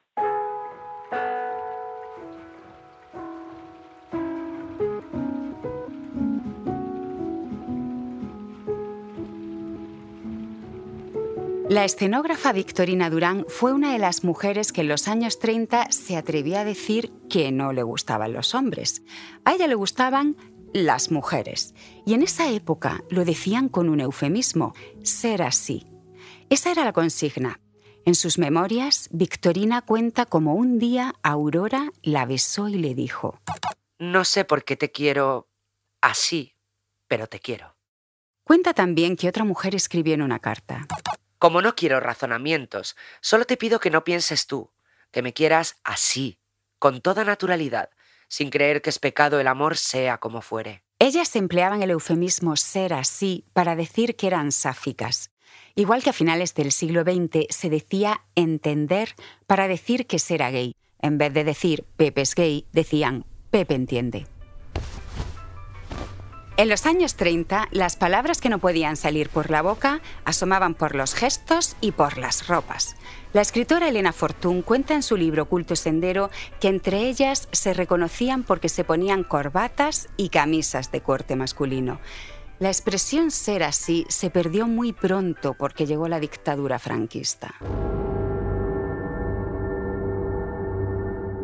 La 11.68 11.85
escenógrafa 11.85 12.52
Victorina 12.52 13.09
Durán 13.11 13.47
fue 13.49 13.73
una 13.73 13.92
de 13.92 13.99
las 13.99 14.23
mujeres 14.23 14.71
que 14.71 14.83
en 14.83 14.88
los 14.88 15.09
años 15.09 15.38
30 15.38 15.90
se 15.90 16.16
atrevía 16.16 16.61
a 16.61 16.64
decir 16.64 17.11
que 17.30 17.50
no 17.52 17.73
le 17.73 17.83
gustaban 17.83 18.33
los 18.33 18.54
hombres. 18.54 19.02
A 19.44 19.54
ella 19.54 19.66
le 19.66 19.75
gustaban 19.75 20.37
las 20.75 21.11
mujeres. 21.11 21.75
Y 22.04 22.14
en 22.14 22.23
esa 22.23 22.50
época 22.50 23.02
lo 23.09 23.25
decían 23.25 23.68
con 23.68 23.88
un 23.88 24.00
eufemismo, 24.00 24.75
ser 25.02 25.42
así. 25.42 25.93
Esa 26.50 26.70
era 26.70 26.84
la 26.84 26.92
consigna. 26.92 27.60
En 28.04 28.14
sus 28.14 28.38
memorias, 28.38 29.08
Victorina 29.10 29.82
cuenta 29.82 30.26
como 30.26 30.54
un 30.54 30.78
día 30.78 31.14
Aurora 31.22 31.90
la 32.02 32.26
besó 32.26 32.68
y 32.68 32.74
le 32.74 32.94
dijo, 32.94 33.40
No 33.98 34.24
sé 34.24 34.44
por 34.44 34.64
qué 34.64 34.76
te 34.76 34.90
quiero 34.90 35.48
así, 36.00 36.54
pero 37.08 37.26
te 37.26 37.40
quiero. 37.40 37.76
Cuenta 38.44 38.74
también 38.74 39.16
que 39.16 39.28
otra 39.28 39.44
mujer 39.44 39.74
escribió 39.74 40.12
en 40.12 40.20
una 40.20 40.38
carta, 40.38 40.86
como 41.38 41.62
no 41.62 41.74
quiero 41.74 42.00
razonamientos, 42.00 42.96
solo 43.20 43.44
te 43.46 43.56
pido 43.56 43.80
que 43.80 43.90
no 43.90 44.04
pienses 44.04 44.46
tú, 44.46 44.72
que 45.10 45.22
me 45.22 45.32
quieras 45.32 45.76
así, 45.84 46.40
con 46.78 47.00
toda 47.00 47.24
naturalidad, 47.24 47.90
sin 48.28 48.50
creer 48.50 48.82
que 48.82 48.90
es 48.90 48.98
pecado 48.98 49.40
el 49.40 49.46
amor 49.46 49.76
sea 49.76 50.18
como 50.18 50.42
fuere. 50.42 50.84
Ellas 50.98 51.36
empleaban 51.36 51.82
el 51.82 51.90
eufemismo 51.90 52.56
ser 52.56 52.94
así 52.94 53.46
para 53.52 53.76
decir 53.76 54.16
que 54.16 54.26
eran 54.26 54.52
sáficas. 54.52 55.33
Igual 55.75 56.02
que 56.02 56.11
a 56.11 56.14
finales 56.14 56.54
del 56.54 56.73
siglo 56.73 57.02
XX 57.02 57.46
se 57.50 57.70
decía 57.70 58.20
entender 58.34 59.14
para 59.46 59.68
decir 59.68 60.06
que 60.06 60.18
será 60.18 60.50
gay. 60.50 60.76
En 61.00 61.18
vez 61.18 61.32
de 61.34 61.44
decir 61.44 61.84
Pepe 61.96 62.23
es 62.23 62.34
gay, 62.34 62.66
decían 62.73 63.25
Pepe 63.50 63.75
entiende. 63.75 64.26
En 66.56 66.68
los 66.68 66.87
años 66.87 67.16
30, 67.16 67.66
las 67.73 67.96
palabras 67.96 68.40
que 68.40 68.49
no 68.49 68.61
podían 68.61 68.96
salir 68.96 69.28
por 69.28 69.50
la 69.50 69.61
boca 69.61 70.00
asomaban 70.25 70.75
por 70.75 70.94
los 70.94 71.12
gestos 71.12 71.75
y 71.80 71.90
por 71.90 72.16
las 72.16 72.46
ropas. 72.46 72.94
La 73.32 73.40
escritora 73.40 73.88
Elena 73.88 74.12
Fortún 74.12 74.62
cuenta 74.62 74.94
en 74.94 75.02
su 75.02 75.16
libro 75.16 75.46
Culto 75.49 75.75
Sendero 75.75 76.30
que 76.61 76.68
entre 76.68 77.08
ellas 77.08 77.49
se 77.50 77.75
reconocían 77.75 78.44
porque 78.44 78.68
se 78.68 78.84
ponían 78.84 79.25
corbatas 79.25 80.08
y 80.16 80.28
camisas 80.28 80.92
de 80.92 81.00
corte 81.00 81.34
masculino. 81.34 81.99
La 82.61 82.68
expresión 82.68 83.32
ser 83.32 83.64
así 83.64 84.06
se 84.08 84.30
perdió 84.30 84.68
muy 84.68 84.92
pronto 84.92 85.54
porque 85.54 85.87
llegó 85.87 86.06
la 86.06 86.20
dictadura 86.20 86.78
franquista. 86.78 87.54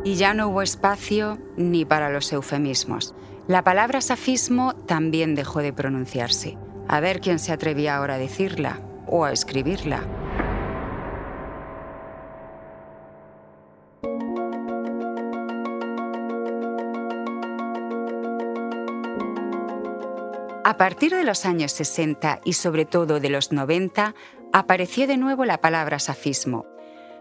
Y 0.05 0.15
ya 0.15 0.35
no 0.35 0.49
hubo 0.49 0.63
espacio 0.63 1.39
ni 1.57 1.85
para 1.85 2.11
los 2.11 2.33
eufemismos. 2.33 3.15
La 3.49 3.65
palabra 3.65 4.01
safismo 4.01 4.75
también 4.87 5.35
dejó 5.35 5.61
de 5.61 5.73
pronunciarse. 5.73 6.57
A 6.87 7.01
ver 7.01 7.21
quién 7.21 7.41
se 7.41 7.53
atrevía 7.53 7.97
ahora 7.97 8.15
a 8.15 8.19
decirla 8.19 8.81
o 9.09 9.25
a 9.25 9.33
escribirla. 9.33 10.05
A 20.63 20.77
partir 20.77 21.15
de 21.15 21.25
los 21.25 21.47
años 21.47 21.73
60 21.73 22.41
y 22.45 22.53
sobre 22.53 22.85
todo 22.85 23.19
de 23.19 23.31
los 23.31 23.51
90, 23.51 24.15
apareció 24.53 25.07
de 25.07 25.17
nuevo 25.17 25.47
la 25.47 25.63
palabra 25.63 25.99
safismo. 25.99 26.67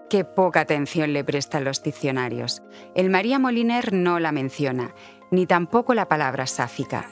Qué 0.09 0.25
poca 0.25 0.59
atención 0.59 1.13
le 1.13 1.23
prestan 1.23 1.63
los 1.63 1.81
diccionarios. 1.81 2.61
El 2.95 3.09
María 3.09 3.39
Moliner 3.39 3.93
no 3.93 4.19
la 4.19 4.33
menciona 4.33 4.93
ni 5.31 5.45
tampoco 5.45 5.93
la 5.93 6.09
palabra 6.09 6.47
sáfica. 6.47 7.07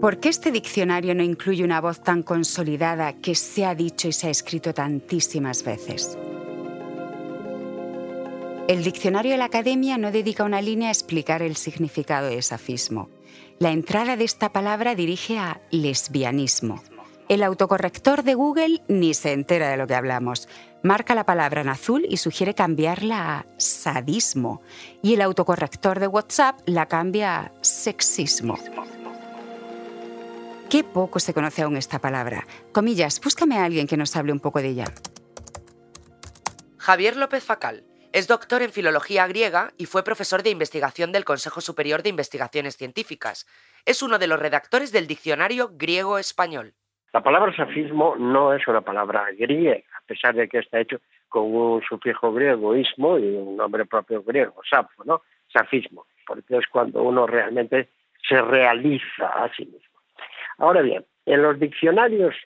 ¿Por 0.00 0.18
qué 0.20 0.28
este 0.30 0.50
diccionario 0.50 1.14
no 1.14 1.22
incluye 1.22 1.64
una 1.64 1.80
voz 1.80 2.02
tan 2.02 2.22
consolidada 2.22 3.14
que 3.14 3.34
se 3.34 3.66
ha 3.66 3.74
dicho 3.74 4.08
y 4.08 4.12
se 4.12 4.28
ha 4.28 4.30
escrito 4.30 4.72
tantísimas 4.72 5.62
veces? 5.62 6.16
El 8.66 8.82
diccionario 8.82 9.32
de 9.32 9.38
la 9.38 9.44
Academia 9.44 9.98
no 9.98 10.10
dedica 10.10 10.42
una 10.42 10.62
línea 10.62 10.88
a 10.88 10.92
explicar 10.92 11.42
el 11.42 11.54
significado 11.54 12.28
de 12.28 12.40
safismo. 12.40 13.10
La 13.58 13.72
entrada 13.72 14.16
de 14.16 14.24
esta 14.24 14.54
palabra 14.54 14.94
dirige 14.94 15.38
a 15.38 15.60
lesbianismo. 15.70 16.82
El 17.28 17.42
autocorrector 17.42 18.22
de 18.22 18.32
Google 18.32 18.82
ni 18.88 19.12
se 19.12 19.32
entera 19.32 19.68
de 19.68 19.76
lo 19.76 19.86
que 19.86 19.94
hablamos, 19.94 20.48
marca 20.82 21.14
la 21.14 21.26
palabra 21.26 21.60
en 21.60 21.68
azul 21.68 22.06
y 22.08 22.16
sugiere 22.16 22.54
cambiarla 22.54 23.38
a 23.38 23.46
sadismo. 23.58 24.62
Y 25.02 25.12
el 25.12 25.20
autocorrector 25.20 26.00
de 26.00 26.06
WhatsApp 26.06 26.58
la 26.64 26.86
cambia 26.86 27.40
a 27.40 27.52
sexismo. 27.60 28.58
Qué 30.70 30.84
poco 30.84 31.20
se 31.20 31.34
conoce 31.34 31.60
aún 31.60 31.76
esta 31.76 31.98
palabra. 31.98 32.46
Comillas, 32.72 33.20
búscame 33.20 33.58
a 33.58 33.64
alguien 33.66 33.86
que 33.86 33.98
nos 33.98 34.16
hable 34.16 34.32
un 34.32 34.40
poco 34.40 34.62
de 34.62 34.68
ella. 34.68 34.94
Javier 36.78 37.16
López 37.16 37.44
Facal 37.44 37.84
es 38.14 38.28
doctor 38.28 38.62
en 38.62 38.70
filología 38.70 39.26
griega 39.26 39.72
y 39.76 39.86
fue 39.86 40.04
profesor 40.04 40.44
de 40.44 40.50
investigación 40.50 41.10
del 41.10 41.24
Consejo 41.24 41.60
Superior 41.60 42.04
de 42.04 42.10
Investigaciones 42.10 42.76
Científicas. 42.76 43.44
Es 43.84 44.04
uno 44.04 44.20
de 44.20 44.28
los 44.28 44.38
redactores 44.38 44.92
del 44.92 45.08
Diccionario 45.08 45.70
Griego-Español. 45.72 46.74
La 47.12 47.24
palabra 47.24 47.52
safismo 47.56 48.14
no 48.14 48.54
es 48.54 48.68
una 48.68 48.82
palabra 48.82 49.26
griega, 49.36 49.82
a 49.98 50.06
pesar 50.06 50.36
de 50.36 50.48
que 50.48 50.60
está 50.60 50.78
hecho 50.78 51.00
con 51.28 51.52
un 51.52 51.82
sufijo 51.82 52.32
griego, 52.32 52.76
ismo, 52.76 53.18
y 53.18 53.34
un 53.34 53.56
nombre 53.56 53.84
propio 53.84 54.22
griego, 54.22 54.62
safo, 54.70 55.02
¿no? 55.04 55.22
Safismo, 55.52 56.06
porque 56.24 56.56
es 56.58 56.68
cuando 56.68 57.02
uno 57.02 57.26
realmente 57.26 57.88
se 58.28 58.40
realiza 58.40 59.26
a 59.26 59.52
sí 59.56 59.64
mismo. 59.66 59.98
Ahora 60.58 60.82
bien, 60.82 61.04
en 61.26 61.42
los 61.42 61.58
diccionarios 61.58 62.36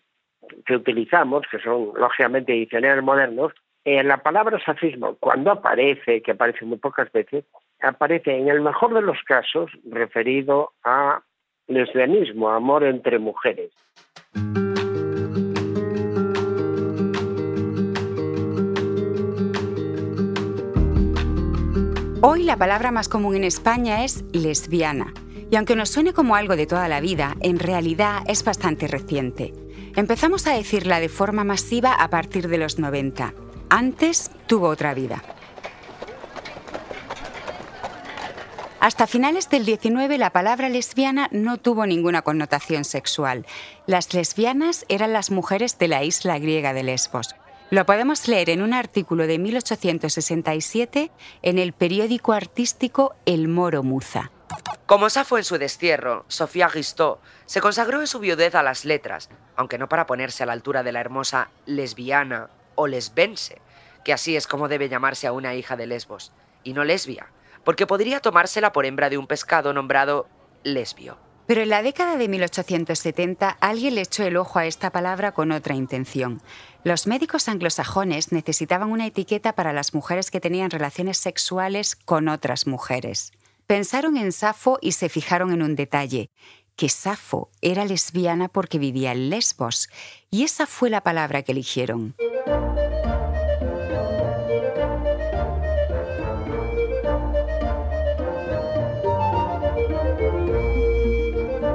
que 0.64 0.76
utilizamos, 0.76 1.42
que 1.50 1.58
son 1.58 1.92
lógicamente 1.94 2.52
diccionarios 2.52 3.04
modernos, 3.04 3.52
en 3.84 4.08
la 4.08 4.18
palabra 4.18 4.58
safismo, 4.64 5.16
cuando 5.20 5.50
aparece, 5.50 6.22
que 6.22 6.32
aparece 6.32 6.64
muy 6.64 6.78
pocas 6.78 7.10
veces, 7.12 7.44
aparece 7.80 8.36
en 8.36 8.48
el 8.48 8.60
mejor 8.60 8.94
de 8.94 9.02
los 9.02 9.22
casos 9.22 9.70
referido 9.84 10.72
a 10.84 11.22
lesbianismo, 11.68 12.50
amor 12.50 12.84
entre 12.84 13.18
mujeres. 13.18 13.72
Hoy 22.20 22.42
la 22.42 22.56
palabra 22.56 22.90
más 22.90 23.08
común 23.08 23.36
en 23.36 23.44
España 23.44 24.02
es 24.02 24.24
lesbiana. 24.34 25.12
Y 25.50 25.56
aunque 25.56 25.76
nos 25.76 25.88
suene 25.88 26.12
como 26.12 26.34
algo 26.34 26.56
de 26.56 26.66
toda 26.66 26.88
la 26.88 27.00
vida, 27.00 27.34
en 27.40 27.58
realidad 27.58 28.22
es 28.26 28.44
bastante 28.44 28.86
reciente. 28.86 29.54
Empezamos 29.96 30.46
a 30.46 30.54
decirla 30.54 31.00
de 31.00 31.08
forma 31.08 31.44
masiva 31.44 31.94
a 31.94 32.10
partir 32.10 32.48
de 32.48 32.58
los 32.58 32.78
90. 32.78 33.32
Antes 33.70 34.30
tuvo 34.46 34.68
otra 34.68 34.94
vida. 34.94 35.22
Hasta 38.80 39.06
finales 39.06 39.50
del 39.50 39.66
19 39.66 40.16
la 40.16 40.30
palabra 40.30 40.70
lesbiana 40.70 41.28
no 41.32 41.58
tuvo 41.58 41.84
ninguna 41.84 42.22
connotación 42.22 42.84
sexual. 42.84 43.44
Las 43.86 44.14
lesbianas 44.14 44.86
eran 44.88 45.12
las 45.12 45.30
mujeres 45.30 45.78
de 45.78 45.88
la 45.88 46.02
isla 46.02 46.38
griega 46.38 46.72
de 46.72 46.84
Lesbos. 46.84 47.34
Lo 47.70 47.84
podemos 47.84 48.26
leer 48.26 48.48
en 48.48 48.62
un 48.62 48.72
artículo 48.72 49.26
de 49.26 49.38
1867 49.38 51.10
en 51.42 51.58
el 51.58 51.74
periódico 51.74 52.32
artístico 52.32 53.16
El 53.26 53.48
Moro 53.48 53.82
Muza. 53.82 54.30
Como 54.86 55.10
Safo 55.10 55.36
en 55.36 55.44
su 55.44 55.58
destierro, 55.58 56.24
Sofía 56.28 56.70
Gistó 56.70 57.20
se 57.44 57.60
consagró 57.60 58.00
en 58.00 58.06
su 58.06 58.20
viudez 58.20 58.54
a 58.54 58.62
las 58.62 58.86
letras, 58.86 59.28
aunque 59.56 59.76
no 59.76 59.90
para 59.90 60.06
ponerse 60.06 60.44
a 60.44 60.46
la 60.46 60.54
altura 60.54 60.82
de 60.82 60.92
la 60.92 61.00
hermosa 61.00 61.50
lesbiana 61.66 62.48
o 62.78 62.86
lesbense, 62.86 63.60
que 64.04 64.12
así 64.12 64.36
es 64.36 64.46
como 64.46 64.68
debe 64.68 64.88
llamarse 64.88 65.26
a 65.26 65.32
una 65.32 65.54
hija 65.54 65.76
de 65.76 65.86
Lesbos, 65.86 66.32
y 66.62 66.72
no 66.72 66.84
lesbia, 66.84 67.32
porque 67.64 67.86
podría 67.86 68.20
tomársela 68.20 68.72
por 68.72 68.86
hembra 68.86 69.10
de 69.10 69.18
un 69.18 69.26
pescado 69.26 69.72
nombrado 69.72 70.28
lesbio. 70.62 71.18
Pero 71.46 71.62
en 71.62 71.70
la 71.70 71.82
década 71.82 72.16
de 72.16 72.28
1870 72.28 73.48
alguien 73.60 73.94
le 73.94 74.02
echó 74.02 74.22
el 74.22 74.36
ojo 74.36 74.58
a 74.58 74.66
esta 74.66 74.90
palabra 74.90 75.32
con 75.32 75.50
otra 75.50 75.74
intención. 75.74 76.40
Los 76.84 77.06
médicos 77.06 77.48
anglosajones 77.48 78.32
necesitaban 78.32 78.92
una 78.92 79.06
etiqueta 79.06 79.54
para 79.54 79.72
las 79.72 79.92
mujeres 79.92 80.30
que 80.30 80.40
tenían 80.40 80.70
relaciones 80.70 81.18
sexuales 81.18 81.96
con 81.96 82.28
otras 82.28 82.66
mujeres. 82.66 83.32
Pensaron 83.66 84.16
en 84.16 84.32
Safo 84.32 84.78
y 84.80 84.92
se 84.92 85.08
fijaron 85.08 85.52
en 85.52 85.62
un 85.62 85.74
detalle, 85.74 86.30
que 86.78 86.88
Safo 86.88 87.50
era 87.60 87.84
lesbiana 87.84 88.48
porque 88.48 88.78
vivía 88.78 89.10
en 89.10 89.30
Lesbos, 89.30 89.90
y 90.30 90.44
esa 90.44 90.64
fue 90.64 90.90
la 90.90 91.02
palabra 91.02 91.42
que 91.42 91.50
eligieron. 91.50 92.14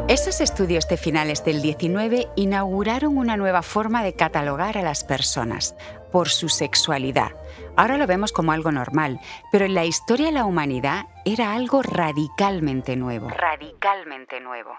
Esos 0.07 0.39
estudios 0.39 0.87
de 0.87 0.95
finales 0.95 1.43
del 1.43 1.61
19 1.61 2.29
inauguraron 2.37 3.17
una 3.17 3.35
nueva 3.35 3.61
forma 3.61 4.03
de 4.03 4.13
catalogar 4.13 4.77
a 4.77 4.83
las 4.83 5.03
personas 5.03 5.75
por 6.13 6.29
su 6.29 6.47
sexualidad. 6.47 7.31
Ahora 7.75 7.97
lo 7.97 8.05
vemos 8.05 8.31
como 8.31 8.51
algo 8.51 8.71
normal, 8.71 9.19
pero 9.51 9.65
en 9.65 9.73
la 9.73 9.83
historia 9.83 10.27
de 10.27 10.31
la 10.31 10.45
humanidad 10.45 11.07
era 11.25 11.53
algo 11.53 11.81
radicalmente 11.81 12.95
nuevo. 12.95 13.29
Radicalmente 13.29 14.39
nuevo. 14.39 14.77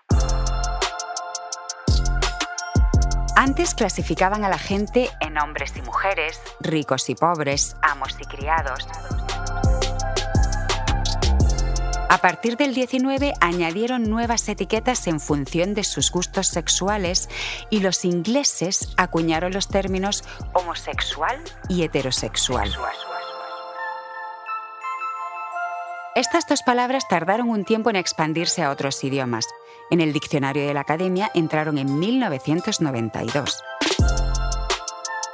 Antes 3.36 3.74
clasificaban 3.74 4.44
a 4.44 4.48
la 4.48 4.58
gente 4.58 5.10
en 5.20 5.36
hombres 5.36 5.76
y 5.76 5.82
mujeres, 5.82 6.40
ricos 6.60 7.10
y 7.10 7.16
pobres, 7.16 7.76
amos 7.82 8.16
y 8.20 8.24
criados. 8.26 8.86
A 12.08 12.18
partir 12.18 12.56
del 12.56 12.74
19 12.74 13.32
añadieron 13.40 14.04
nuevas 14.04 14.48
etiquetas 14.48 15.06
en 15.06 15.20
función 15.20 15.74
de 15.74 15.84
sus 15.84 16.10
gustos 16.10 16.48
sexuales 16.48 17.28
y 17.70 17.80
los 17.80 18.04
ingleses 18.04 18.92
acuñaron 18.96 19.52
los 19.52 19.68
términos 19.68 20.22
homosexual 20.52 21.42
y 21.68 21.82
heterosexual. 21.82 22.70
Estas 26.14 26.46
dos 26.46 26.62
palabras 26.62 27.08
tardaron 27.08 27.48
un 27.48 27.64
tiempo 27.64 27.90
en 27.90 27.96
expandirse 27.96 28.62
a 28.62 28.70
otros 28.70 29.02
idiomas. 29.02 29.46
En 29.90 30.00
el 30.00 30.12
diccionario 30.12 30.66
de 30.66 30.74
la 30.74 30.80
Academia 30.80 31.30
entraron 31.34 31.78
en 31.78 31.98
1992. 31.98 33.62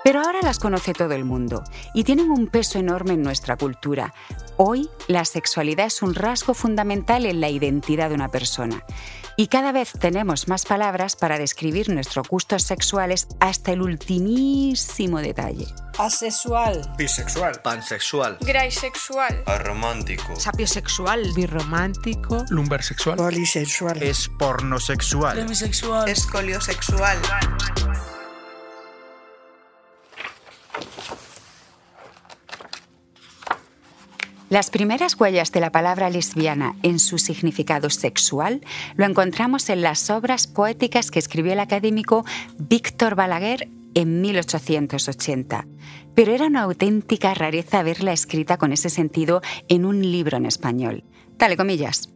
Pero 0.02 0.20
ahora 0.20 0.40
las 0.42 0.58
conoce 0.58 0.94
todo 0.94 1.12
el 1.12 1.24
mundo 1.24 1.62
y 1.92 2.04
tienen 2.04 2.30
un 2.30 2.46
peso 2.46 2.78
enorme 2.78 3.14
en 3.14 3.22
nuestra 3.22 3.56
cultura. 3.56 4.14
Hoy 4.56 4.88
la 5.08 5.24
sexualidad 5.24 5.86
es 5.86 6.02
un 6.02 6.14
rasgo 6.14 6.54
fundamental 6.54 7.26
en 7.26 7.40
la 7.40 7.50
identidad 7.50 8.08
de 8.08 8.14
una 8.14 8.30
persona. 8.30 8.84
Y 9.36 9.48
cada 9.48 9.72
vez 9.72 9.92
tenemos 9.98 10.48
más 10.48 10.66
palabras 10.66 11.16
para 11.16 11.38
describir 11.38 11.88
nuestros 11.88 12.28
gustos 12.28 12.62
sexuales 12.62 13.26
hasta 13.40 13.72
el 13.72 13.82
ultimísimo 13.82 15.20
detalle. 15.20 15.66
Asexual. 15.98 16.82
Bisexual. 16.96 17.60
Pansexual. 17.62 18.38
Graysexual. 18.40 19.42
Aromántico. 19.46 20.36
Sapiosexual. 20.36 21.32
Birromántico. 21.34 22.44
Lumbersexual. 22.50 23.16
Polisexual. 23.16 24.02
Espornosexual. 24.02 25.36
Demisexual. 25.36 26.08
Escoliosexual. 26.08 27.18
Las 34.50 34.70
primeras 34.70 35.14
huellas 35.18 35.52
de 35.52 35.60
la 35.60 35.70
palabra 35.70 36.10
lesbiana 36.10 36.74
en 36.82 36.98
su 36.98 37.18
significado 37.18 37.88
sexual 37.88 38.62
lo 38.96 39.04
encontramos 39.04 39.70
en 39.70 39.80
las 39.80 40.10
obras 40.10 40.48
poéticas 40.48 41.12
que 41.12 41.20
escribió 41.20 41.52
el 41.52 41.60
académico 41.60 42.24
Víctor 42.58 43.14
Balaguer 43.14 43.68
en 43.94 44.20
1880, 44.20 45.68
pero 46.16 46.32
era 46.32 46.46
una 46.46 46.62
auténtica 46.62 47.32
rareza 47.32 47.84
verla 47.84 48.12
escrita 48.12 48.56
con 48.58 48.72
ese 48.72 48.90
sentido 48.90 49.40
en 49.68 49.84
un 49.84 50.02
libro 50.02 50.36
en 50.36 50.46
español. 50.46 51.04
Dale 51.38 51.56
comillas. 51.56 52.08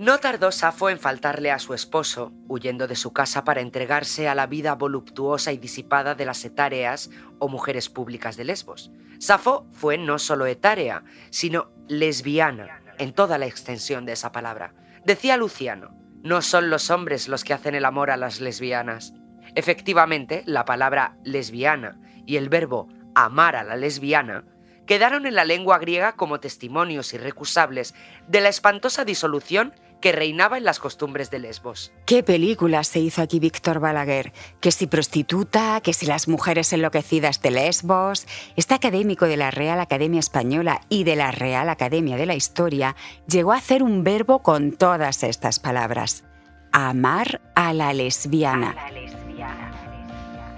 No 0.00 0.16
tardó 0.16 0.50
Safo 0.50 0.88
en 0.88 0.98
faltarle 0.98 1.50
a 1.50 1.58
su 1.58 1.74
esposo, 1.74 2.32
huyendo 2.48 2.88
de 2.88 2.96
su 2.96 3.12
casa 3.12 3.44
para 3.44 3.60
entregarse 3.60 4.30
a 4.30 4.34
la 4.34 4.46
vida 4.46 4.74
voluptuosa 4.74 5.52
y 5.52 5.58
disipada 5.58 6.14
de 6.14 6.24
las 6.24 6.42
etáreas 6.46 7.10
o 7.38 7.48
mujeres 7.48 7.90
públicas 7.90 8.38
de 8.38 8.44
Lesbos. 8.44 8.90
Safo 9.18 9.66
fue 9.72 9.98
no 9.98 10.18
solo 10.18 10.46
etárea, 10.46 11.04
sino 11.28 11.70
lesbiana, 11.86 12.80
en 12.96 13.12
toda 13.12 13.36
la 13.36 13.44
extensión 13.44 14.06
de 14.06 14.12
esa 14.12 14.32
palabra. 14.32 14.72
Decía 15.04 15.36
Luciano, 15.36 15.90
no 16.22 16.40
son 16.40 16.70
los 16.70 16.88
hombres 16.88 17.28
los 17.28 17.44
que 17.44 17.52
hacen 17.52 17.74
el 17.74 17.84
amor 17.84 18.10
a 18.10 18.16
las 18.16 18.40
lesbianas. 18.40 19.12
Efectivamente, 19.54 20.44
la 20.46 20.64
palabra 20.64 21.18
lesbiana 21.24 22.00
y 22.24 22.38
el 22.38 22.48
verbo 22.48 22.88
amar 23.14 23.54
a 23.54 23.64
la 23.64 23.76
lesbiana 23.76 24.46
quedaron 24.86 25.26
en 25.26 25.34
la 25.34 25.44
lengua 25.44 25.78
griega 25.78 26.16
como 26.16 26.40
testimonios 26.40 27.12
irrecusables 27.12 27.94
de 28.26 28.40
la 28.40 28.48
espantosa 28.48 29.04
disolución 29.04 29.74
que 30.00 30.12
reinaba 30.12 30.58
en 30.58 30.64
las 30.64 30.78
costumbres 30.78 31.30
de 31.30 31.38
Lesbos. 31.38 31.92
¿Qué 32.06 32.22
película 32.22 32.82
se 32.84 33.00
hizo 33.00 33.22
aquí 33.22 33.38
Víctor 33.38 33.80
Balaguer? 33.80 34.32
Que 34.60 34.72
si 34.72 34.86
prostituta, 34.86 35.80
que 35.80 35.92
si 35.92 36.06
las 36.06 36.28
mujeres 36.28 36.72
enloquecidas 36.72 37.42
de 37.42 37.50
Lesbos. 37.50 38.26
Este 38.56 38.74
académico 38.74 39.26
de 39.26 39.36
la 39.36 39.50
Real 39.50 39.80
Academia 39.80 40.20
Española 40.20 40.80
y 40.88 41.04
de 41.04 41.16
la 41.16 41.30
Real 41.30 41.68
Academia 41.68 42.16
de 42.16 42.26
la 42.26 42.34
Historia 42.34 42.96
llegó 43.26 43.52
a 43.52 43.58
hacer 43.58 43.82
un 43.82 44.04
verbo 44.04 44.42
con 44.42 44.72
todas 44.72 45.22
estas 45.22 45.58
palabras. 45.58 46.24
Amar 46.72 47.40
a 47.54 47.72
la 47.72 47.92
lesbiana. 47.92 48.76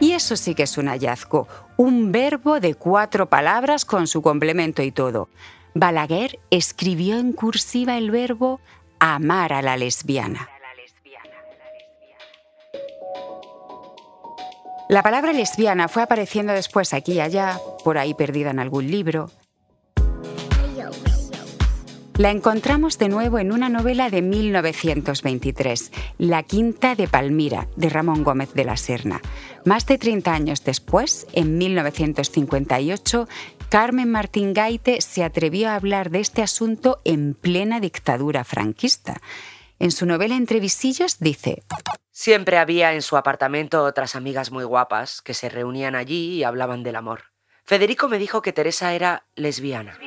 Y 0.00 0.12
eso 0.12 0.36
sí 0.36 0.54
que 0.54 0.64
es 0.64 0.78
un 0.78 0.88
hallazgo, 0.88 1.46
un 1.76 2.10
verbo 2.10 2.58
de 2.58 2.74
cuatro 2.74 3.28
palabras 3.28 3.84
con 3.84 4.06
su 4.06 4.20
complemento 4.20 4.82
y 4.82 4.90
todo. 4.90 5.28
Balaguer 5.74 6.38
escribió 6.50 7.18
en 7.18 7.32
cursiva 7.32 7.96
el 7.96 8.10
verbo 8.10 8.60
amar 9.04 9.52
a 9.52 9.62
la 9.62 9.76
lesbiana. 9.76 10.48
La 14.88 15.02
palabra 15.02 15.32
lesbiana 15.32 15.88
fue 15.88 16.02
apareciendo 16.02 16.52
después 16.52 16.94
aquí 16.94 17.14
y 17.14 17.20
allá, 17.20 17.58
por 17.82 17.98
ahí 17.98 18.14
perdida 18.14 18.50
en 18.50 18.60
algún 18.60 18.88
libro. 18.88 19.30
La 22.18 22.30
encontramos 22.30 22.98
de 22.98 23.08
nuevo 23.08 23.38
en 23.38 23.52
una 23.52 23.70
novela 23.70 24.10
de 24.10 24.20
1923, 24.20 25.90
La 26.18 26.42
Quinta 26.42 26.94
de 26.94 27.08
Palmira, 27.08 27.68
de 27.76 27.88
Ramón 27.88 28.22
Gómez 28.22 28.52
de 28.52 28.64
la 28.64 28.76
Serna. 28.76 29.22
Más 29.64 29.86
de 29.86 29.96
30 29.96 30.32
años 30.32 30.62
después, 30.62 31.26
en 31.32 31.56
1958, 31.56 33.28
Carmen 33.70 34.10
Martín 34.10 34.52
Gaite 34.52 35.00
se 35.00 35.24
atrevió 35.24 35.70
a 35.70 35.74
hablar 35.74 36.10
de 36.10 36.20
este 36.20 36.42
asunto 36.42 37.00
en 37.04 37.32
plena 37.32 37.80
dictadura 37.80 38.44
franquista. 38.44 39.20
En 39.78 39.90
su 39.90 40.04
novela 40.04 40.36
Entre 40.36 40.60
visillos 40.60 41.18
dice, 41.18 41.62
Siempre 42.10 42.58
había 42.58 42.92
en 42.92 43.00
su 43.00 43.16
apartamento 43.16 43.84
otras 43.84 44.16
amigas 44.16 44.52
muy 44.52 44.64
guapas 44.64 45.22
que 45.22 45.32
se 45.32 45.48
reunían 45.48 45.94
allí 45.94 46.34
y 46.34 46.44
hablaban 46.44 46.82
del 46.82 46.96
amor. 46.96 47.32
Federico 47.64 48.08
me 48.08 48.18
dijo 48.18 48.42
que 48.42 48.52
Teresa 48.52 48.92
era 48.92 49.24
lesbiana. 49.34 49.98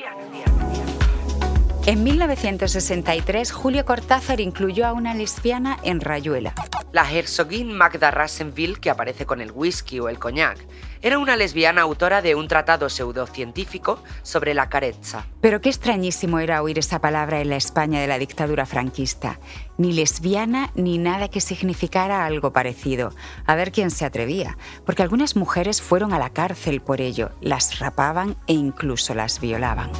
En 1.86 2.02
1963, 2.02 3.52
Julio 3.52 3.84
Cortázar 3.84 4.40
incluyó 4.40 4.86
a 4.86 4.92
una 4.92 5.14
lesbiana 5.14 5.78
en 5.84 6.00
Rayuela. 6.00 6.52
La 6.90 7.08
herzoguín 7.12 7.72
Magda 7.72 8.10
Rasenville, 8.10 8.80
que 8.80 8.90
aparece 8.90 9.24
con 9.24 9.40
el 9.40 9.52
whisky 9.52 10.00
o 10.00 10.08
el 10.08 10.18
coñac, 10.18 10.58
era 11.00 11.18
una 11.18 11.36
lesbiana 11.36 11.82
autora 11.82 12.22
de 12.22 12.34
un 12.34 12.48
tratado 12.48 12.88
pseudocientífico 12.88 14.02
sobre 14.24 14.52
la 14.52 14.68
carezza. 14.68 15.26
Pero 15.40 15.60
qué 15.60 15.68
extrañísimo 15.68 16.40
era 16.40 16.60
oír 16.60 16.80
esa 16.80 17.00
palabra 17.00 17.40
en 17.40 17.50
la 17.50 17.56
España 17.56 18.00
de 18.00 18.08
la 18.08 18.18
dictadura 18.18 18.66
franquista. 18.66 19.38
Ni 19.78 19.92
lesbiana 19.92 20.72
ni 20.74 20.98
nada 20.98 21.28
que 21.28 21.40
significara 21.40 22.26
algo 22.26 22.52
parecido. 22.52 23.14
A 23.46 23.54
ver 23.54 23.70
quién 23.70 23.92
se 23.92 24.04
atrevía, 24.04 24.58
porque 24.84 25.04
algunas 25.04 25.36
mujeres 25.36 25.80
fueron 25.80 26.12
a 26.12 26.18
la 26.18 26.30
cárcel 26.30 26.80
por 26.80 27.00
ello, 27.00 27.30
las 27.40 27.78
rapaban 27.78 28.36
e 28.48 28.54
incluso 28.54 29.14
las 29.14 29.38
violaban. 29.38 29.92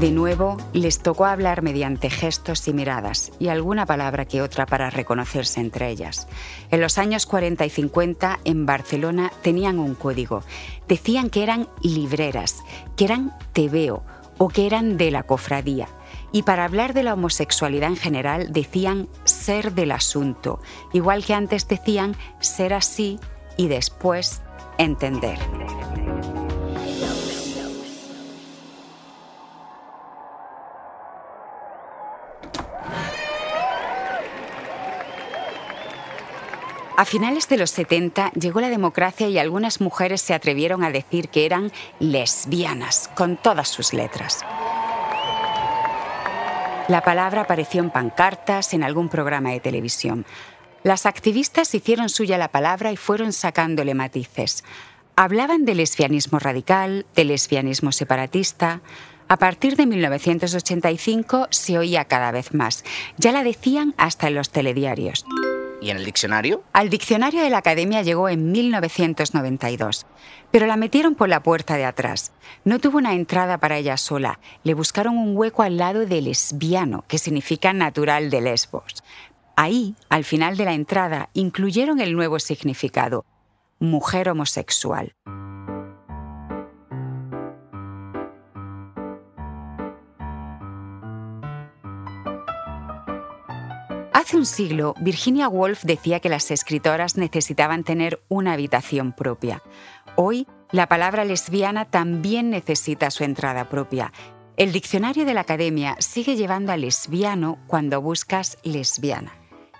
De 0.00 0.12
nuevo, 0.12 0.56
les 0.72 1.00
tocó 1.00 1.26
hablar 1.26 1.60
mediante 1.60 2.08
gestos 2.08 2.66
y 2.68 2.72
miradas 2.72 3.32
y 3.38 3.48
alguna 3.48 3.84
palabra 3.84 4.24
que 4.24 4.40
otra 4.40 4.64
para 4.64 4.88
reconocerse 4.88 5.60
entre 5.60 5.90
ellas. 5.90 6.26
En 6.70 6.80
los 6.80 6.96
años 6.96 7.26
40 7.26 7.66
y 7.66 7.68
50, 7.68 8.40
en 8.46 8.64
Barcelona, 8.64 9.30
tenían 9.42 9.78
un 9.78 9.94
código. 9.94 10.42
Decían 10.88 11.28
que 11.28 11.42
eran 11.42 11.68
libreras, 11.82 12.64
que 12.96 13.04
eran 13.04 13.36
tebeo 13.52 14.02
o 14.38 14.48
que 14.48 14.66
eran 14.66 14.96
de 14.96 15.10
la 15.10 15.24
cofradía. 15.24 15.88
Y 16.32 16.44
para 16.44 16.64
hablar 16.64 16.94
de 16.94 17.02
la 17.02 17.12
homosexualidad 17.12 17.90
en 17.90 17.96
general, 17.96 18.54
decían 18.54 19.06
ser 19.24 19.74
del 19.74 19.92
asunto, 19.92 20.62
igual 20.94 21.26
que 21.26 21.34
antes 21.34 21.68
decían 21.68 22.16
ser 22.38 22.72
así 22.72 23.20
y 23.58 23.68
después 23.68 24.40
entender. 24.78 25.38
A 37.00 37.06
finales 37.06 37.48
de 37.48 37.56
los 37.56 37.70
70 37.70 38.30
llegó 38.32 38.60
la 38.60 38.68
democracia 38.68 39.26
y 39.26 39.38
algunas 39.38 39.80
mujeres 39.80 40.20
se 40.20 40.34
atrevieron 40.34 40.84
a 40.84 40.90
decir 40.90 41.30
que 41.30 41.46
eran 41.46 41.72
lesbianas, 41.98 43.08
con 43.16 43.38
todas 43.38 43.70
sus 43.70 43.94
letras. 43.94 44.44
La 46.88 47.00
palabra 47.02 47.40
apareció 47.40 47.80
en 47.82 47.88
pancartas, 47.88 48.74
en 48.74 48.82
algún 48.82 49.08
programa 49.08 49.50
de 49.50 49.60
televisión. 49.60 50.26
Las 50.82 51.06
activistas 51.06 51.74
hicieron 51.74 52.10
suya 52.10 52.36
la 52.36 52.48
palabra 52.48 52.92
y 52.92 52.98
fueron 52.98 53.32
sacándole 53.32 53.94
matices. 53.94 54.62
Hablaban 55.16 55.64
de 55.64 55.76
lesbianismo 55.76 56.38
radical, 56.38 57.06
de 57.16 57.24
lesbianismo 57.24 57.92
separatista. 57.92 58.82
A 59.26 59.38
partir 59.38 59.76
de 59.76 59.86
1985 59.86 61.48
se 61.48 61.78
oía 61.78 62.04
cada 62.04 62.30
vez 62.30 62.52
más. 62.52 62.84
Ya 63.16 63.32
la 63.32 63.42
decían 63.42 63.94
hasta 63.96 64.28
en 64.28 64.34
los 64.34 64.50
telediarios. 64.50 65.24
¿Y 65.80 65.90
en 65.90 65.96
el 65.96 66.04
diccionario? 66.04 66.62
Al 66.72 66.90
diccionario 66.90 67.42
de 67.42 67.48
la 67.48 67.58
Academia 67.58 68.02
llegó 68.02 68.28
en 68.28 68.52
1992, 68.52 70.06
pero 70.50 70.66
la 70.66 70.76
metieron 70.76 71.14
por 71.14 71.30
la 71.30 71.42
puerta 71.42 71.76
de 71.76 71.86
atrás. 71.86 72.32
No 72.64 72.78
tuvo 72.78 72.98
una 72.98 73.14
entrada 73.14 73.58
para 73.58 73.78
ella 73.78 73.96
sola. 73.96 74.40
Le 74.62 74.74
buscaron 74.74 75.16
un 75.16 75.36
hueco 75.36 75.62
al 75.62 75.78
lado 75.78 76.04
de 76.04 76.20
lesbiano, 76.20 77.04
que 77.08 77.18
significa 77.18 77.72
natural 77.72 78.28
de 78.28 78.42
Lesbos. 78.42 79.02
Ahí, 79.56 79.94
al 80.10 80.24
final 80.24 80.56
de 80.56 80.66
la 80.66 80.74
entrada, 80.74 81.30
incluyeron 81.32 82.00
el 82.00 82.14
nuevo 82.14 82.38
significado, 82.38 83.24
mujer 83.78 84.28
homosexual. 84.28 85.14
Hace 94.30 94.36
un 94.36 94.46
siglo, 94.46 94.94
Virginia 95.00 95.48
Woolf 95.48 95.82
decía 95.82 96.20
que 96.20 96.28
las 96.28 96.52
escritoras 96.52 97.16
necesitaban 97.16 97.82
tener 97.82 98.22
una 98.28 98.52
habitación 98.52 99.12
propia. 99.12 99.60
Hoy, 100.14 100.46
la 100.70 100.86
palabra 100.86 101.24
lesbiana 101.24 101.84
también 101.84 102.48
necesita 102.48 103.10
su 103.10 103.24
entrada 103.24 103.68
propia. 103.68 104.12
El 104.56 104.70
diccionario 104.70 105.24
de 105.24 105.34
la 105.34 105.40
Academia 105.40 105.96
sigue 105.98 106.36
llevando 106.36 106.70
a 106.70 106.76
lesbiano 106.76 107.58
cuando 107.66 108.00
buscas 108.00 108.56
lesbiana. 108.62 109.32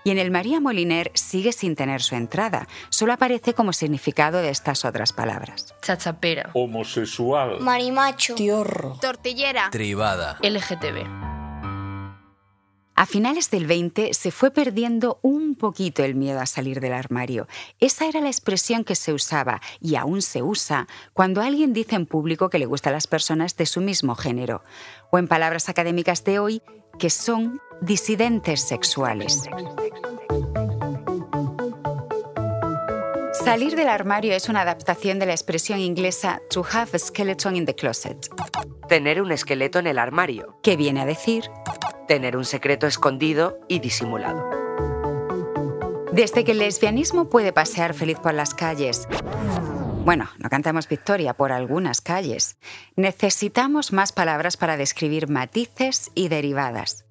Y 0.03 0.11
en 0.11 0.17
el 0.17 0.31
María 0.31 0.59
Moliner 0.59 1.11
sigue 1.13 1.53
sin 1.53 1.77
tener 1.77 2.01
su 2.01 2.15
entrada, 2.15 2.67
solo 2.89 3.13
aparece 3.13 3.53
como 3.53 3.71
significado 3.71 4.39
de 4.39 4.49
estas 4.49 4.83
otras 4.83 5.13
palabras. 5.13 5.73
Chachapera. 5.81 6.49
Homosexual. 6.55 7.61
Marimacho. 7.61 8.35
Tiorro. 8.35 8.97
Tortillera. 8.99 9.69
Tribada. 9.71 10.39
LGTB. 10.43 11.40
A 12.95 13.05
finales 13.05 13.49
del 13.49 13.67
20 13.67 14.13
se 14.13 14.31
fue 14.31 14.51
perdiendo 14.51 15.19
un 15.21 15.55
poquito 15.55 16.03
el 16.03 16.13
miedo 16.15 16.39
a 16.39 16.45
salir 16.45 16.79
del 16.81 16.93
armario. 16.93 17.47
Esa 17.79 18.05
era 18.05 18.21
la 18.21 18.27
expresión 18.27 18.83
que 18.83 18.95
se 18.95 19.13
usaba 19.13 19.61
y 19.79 19.95
aún 19.95 20.21
se 20.21 20.43
usa 20.43 20.87
cuando 21.13 21.41
alguien 21.41 21.73
dice 21.73 21.95
en 21.95 22.05
público 22.05 22.49
que 22.49 22.59
le 22.59 22.65
gustan 22.65 22.93
las 22.93 23.07
personas 23.07 23.55
de 23.55 23.65
su 23.65 23.81
mismo 23.81 24.15
género, 24.15 24.63
o 25.09 25.17
en 25.17 25.27
palabras 25.27 25.69
académicas 25.69 26.23
de 26.23 26.39
hoy, 26.39 26.61
que 26.99 27.09
son 27.09 27.59
disidentes 27.81 28.61
sexuales. 28.67 29.43
Salir 33.43 33.75
del 33.75 33.89
armario 33.89 34.35
es 34.35 34.49
una 34.49 34.61
adaptación 34.61 35.17
de 35.17 35.25
la 35.25 35.31
expresión 35.31 35.79
inglesa 35.79 36.39
to 36.51 36.63
have 36.63 36.89
a 36.93 36.99
skeleton 36.99 37.55
in 37.55 37.65
the 37.65 37.73
closet. 37.73 38.29
Tener 38.87 39.19
un 39.19 39.31
esqueleto 39.31 39.79
en 39.79 39.87
el 39.87 39.97
armario. 39.97 40.59
¿Qué 40.61 40.77
viene 40.77 41.01
a 41.01 41.05
decir? 41.05 41.45
Tener 42.07 42.37
un 42.37 42.45
secreto 42.45 42.85
escondido 42.85 43.59
y 43.67 43.79
disimulado. 43.79 44.47
Desde 46.11 46.43
que 46.43 46.51
el 46.51 46.59
lesbianismo 46.59 47.29
puede 47.29 47.51
pasear 47.51 47.95
feliz 47.95 48.19
por 48.19 48.35
las 48.35 48.53
calles, 48.53 49.07
bueno, 50.05 50.29
no 50.37 50.49
cantamos 50.49 50.87
victoria 50.87 51.33
por 51.33 51.51
algunas 51.51 51.99
calles, 51.99 52.57
necesitamos 52.95 53.91
más 53.91 54.11
palabras 54.11 54.55
para 54.55 54.77
describir 54.77 55.29
matices 55.29 56.11
y 56.13 56.27
derivadas. 56.27 57.05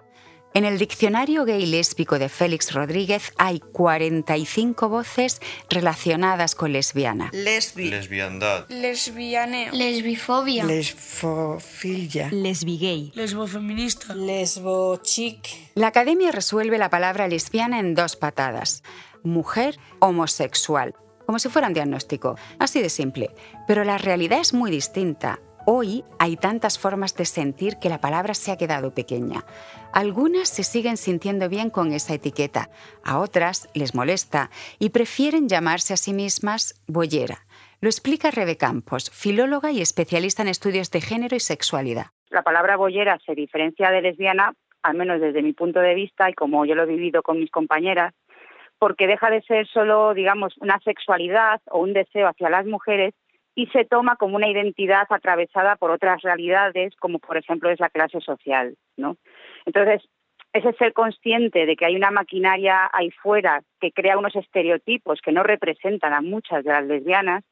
En 0.53 0.65
el 0.65 0.77
diccionario 0.77 1.45
gay 1.45 1.65
lésbico 1.65 2.19
de 2.19 2.27
Félix 2.27 2.73
Rodríguez 2.73 3.31
hay 3.37 3.61
45 3.61 4.89
voces 4.89 5.39
relacionadas 5.69 6.55
con 6.55 6.73
lesbiana. 6.73 7.29
Lesbi. 7.31 7.89
Lesbiandad. 7.89 8.67
Lesbianeo. 8.67 9.71
Lesbifobia. 9.71 10.65
Lesfofilia. 10.65 12.29
Lesbigay. 12.33 13.13
Lesbofeminista. 13.15 14.13
Lesbochic. 14.13 15.71
La 15.75 15.87
academia 15.87 16.33
resuelve 16.33 16.77
la 16.77 16.89
palabra 16.89 17.29
lesbiana 17.29 17.79
en 17.79 17.95
dos 17.95 18.17
patadas. 18.17 18.83
Mujer 19.23 19.79
homosexual. 19.99 20.95
Como 21.25 21.39
si 21.39 21.47
fuera 21.47 21.69
un 21.69 21.73
diagnóstico. 21.73 22.35
Así 22.59 22.81
de 22.81 22.89
simple. 22.89 23.29
Pero 23.69 23.85
la 23.85 23.97
realidad 23.97 24.41
es 24.41 24.53
muy 24.53 24.69
distinta. 24.69 25.39
Hoy 25.65 26.03
hay 26.17 26.37
tantas 26.37 26.79
formas 26.79 27.15
de 27.15 27.25
sentir 27.25 27.77
que 27.79 27.89
la 27.89 28.01
palabra 28.01 28.33
se 28.33 28.51
ha 28.51 28.57
quedado 28.57 28.95
pequeña. 28.95 29.41
Algunas 29.93 30.49
se 30.49 30.63
siguen 30.63 30.97
sintiendo 30.97 31.49
bien 31.49 31.69
con 31.69 31.93
esa 31.93 32.15
etiqueta, 32.15 32.69
a 33.05 33.19
otras 33.19 33.69
les 33.75 33.93
molesta 33.93 34.49
y 34.79 34.89
prefieren 34.89 35.47
llamarse 35.47 35.93
a 35.93 35.97
sí 35.97 36.13
mismas 36.13 36.81
boyera. 36.87 37.39
Lo 37.79 37.89
explica 37.89 38.31
Rebe 38.31 38.57
Campos, 38.57 39.11
filóloga 39.11 39.71
y 39.71 39.81
especialista 39.81 40.41
en 40.41 40.47
estudios 40.47 40.89
de 40.89 41.01
género 41.01 41.35
y 41.35 41.39
sexualidad. 41.39 42.07
La 42.31 42.41
palabra 42.41 42.75
boyera 42.75 43.19
se 43.23 43.35
diferencia 43.35 43.91
de 43.91 44.01
lesbiana, 44.01 44.53
al 44.81 44.97
menos 44.97 45.21
desde 45.21 45.43
mi 45.43 45.53
punto 45.53 45.79
de 45.79 45.93
vista 45.93 46.27
y 46.27 46.33
como 46.33 46.65
yo 46.65 46.73
lo 46.73 46.83
he 46.83 46.87
vivido 46.87 47.21
con 47.21 47.39
mis 47.39 47.51
compañeras, 47.51 48.15
porque 48.79 49.05
deja 49.05 49.29
de 49.29 49.43
ser 49.43 49.67
solo, 49.67 50.15
digamos, 50.15 50.55
una 50.57 50.79
sexualidad 50.79 51.61
o 51.69 51.79
un 51.79 51.93
deseo 51.93 52.27
hacia 52.27 52.49
las 52.49 52.65
mujeres 52.65 53.13
y 53.55 53.67
se 53.67 53.85
toma 53.85 54.15
como 54.15 54.35
una 54.35 54.49
identidad 54.49 55.07
atravesada 55.09 55.75
por 55.75 55.91
otras 55.91 56.21
realidades, 56.21 56.95
como 56.97 57.19
por 57.19 57.37
ejemplo 57.37 57.69
es 57.69 57.79
la 57.79 57.89
clase 57.89 58.21
social, 58.21 58.75
¿no? 58.97 59.17
Entonces, 59.65 60.01
ese 60.53 60.73
ser 60.73 60.93
consciente 60.93 61.65
de 61.65 61.75
que 61.75 61.85
hay 61.85 61.95
una 61.95 62.11
maquinaria 62.11 62.89
ahí 62.93 63.09
fuera 63.11 63.61
que 63.79 63.91
crea 63.91 64.17
unos 64.17 64.35
estereotipos 64.35 65.21
que 65.21 65.31
no 65.31 65.43
representan 65.43 66.13
a 66.13 66.21
muchas 66.21 66.63
de 66.63 66.71
las 66.71 66.85
lesbianas, 66.85 67.43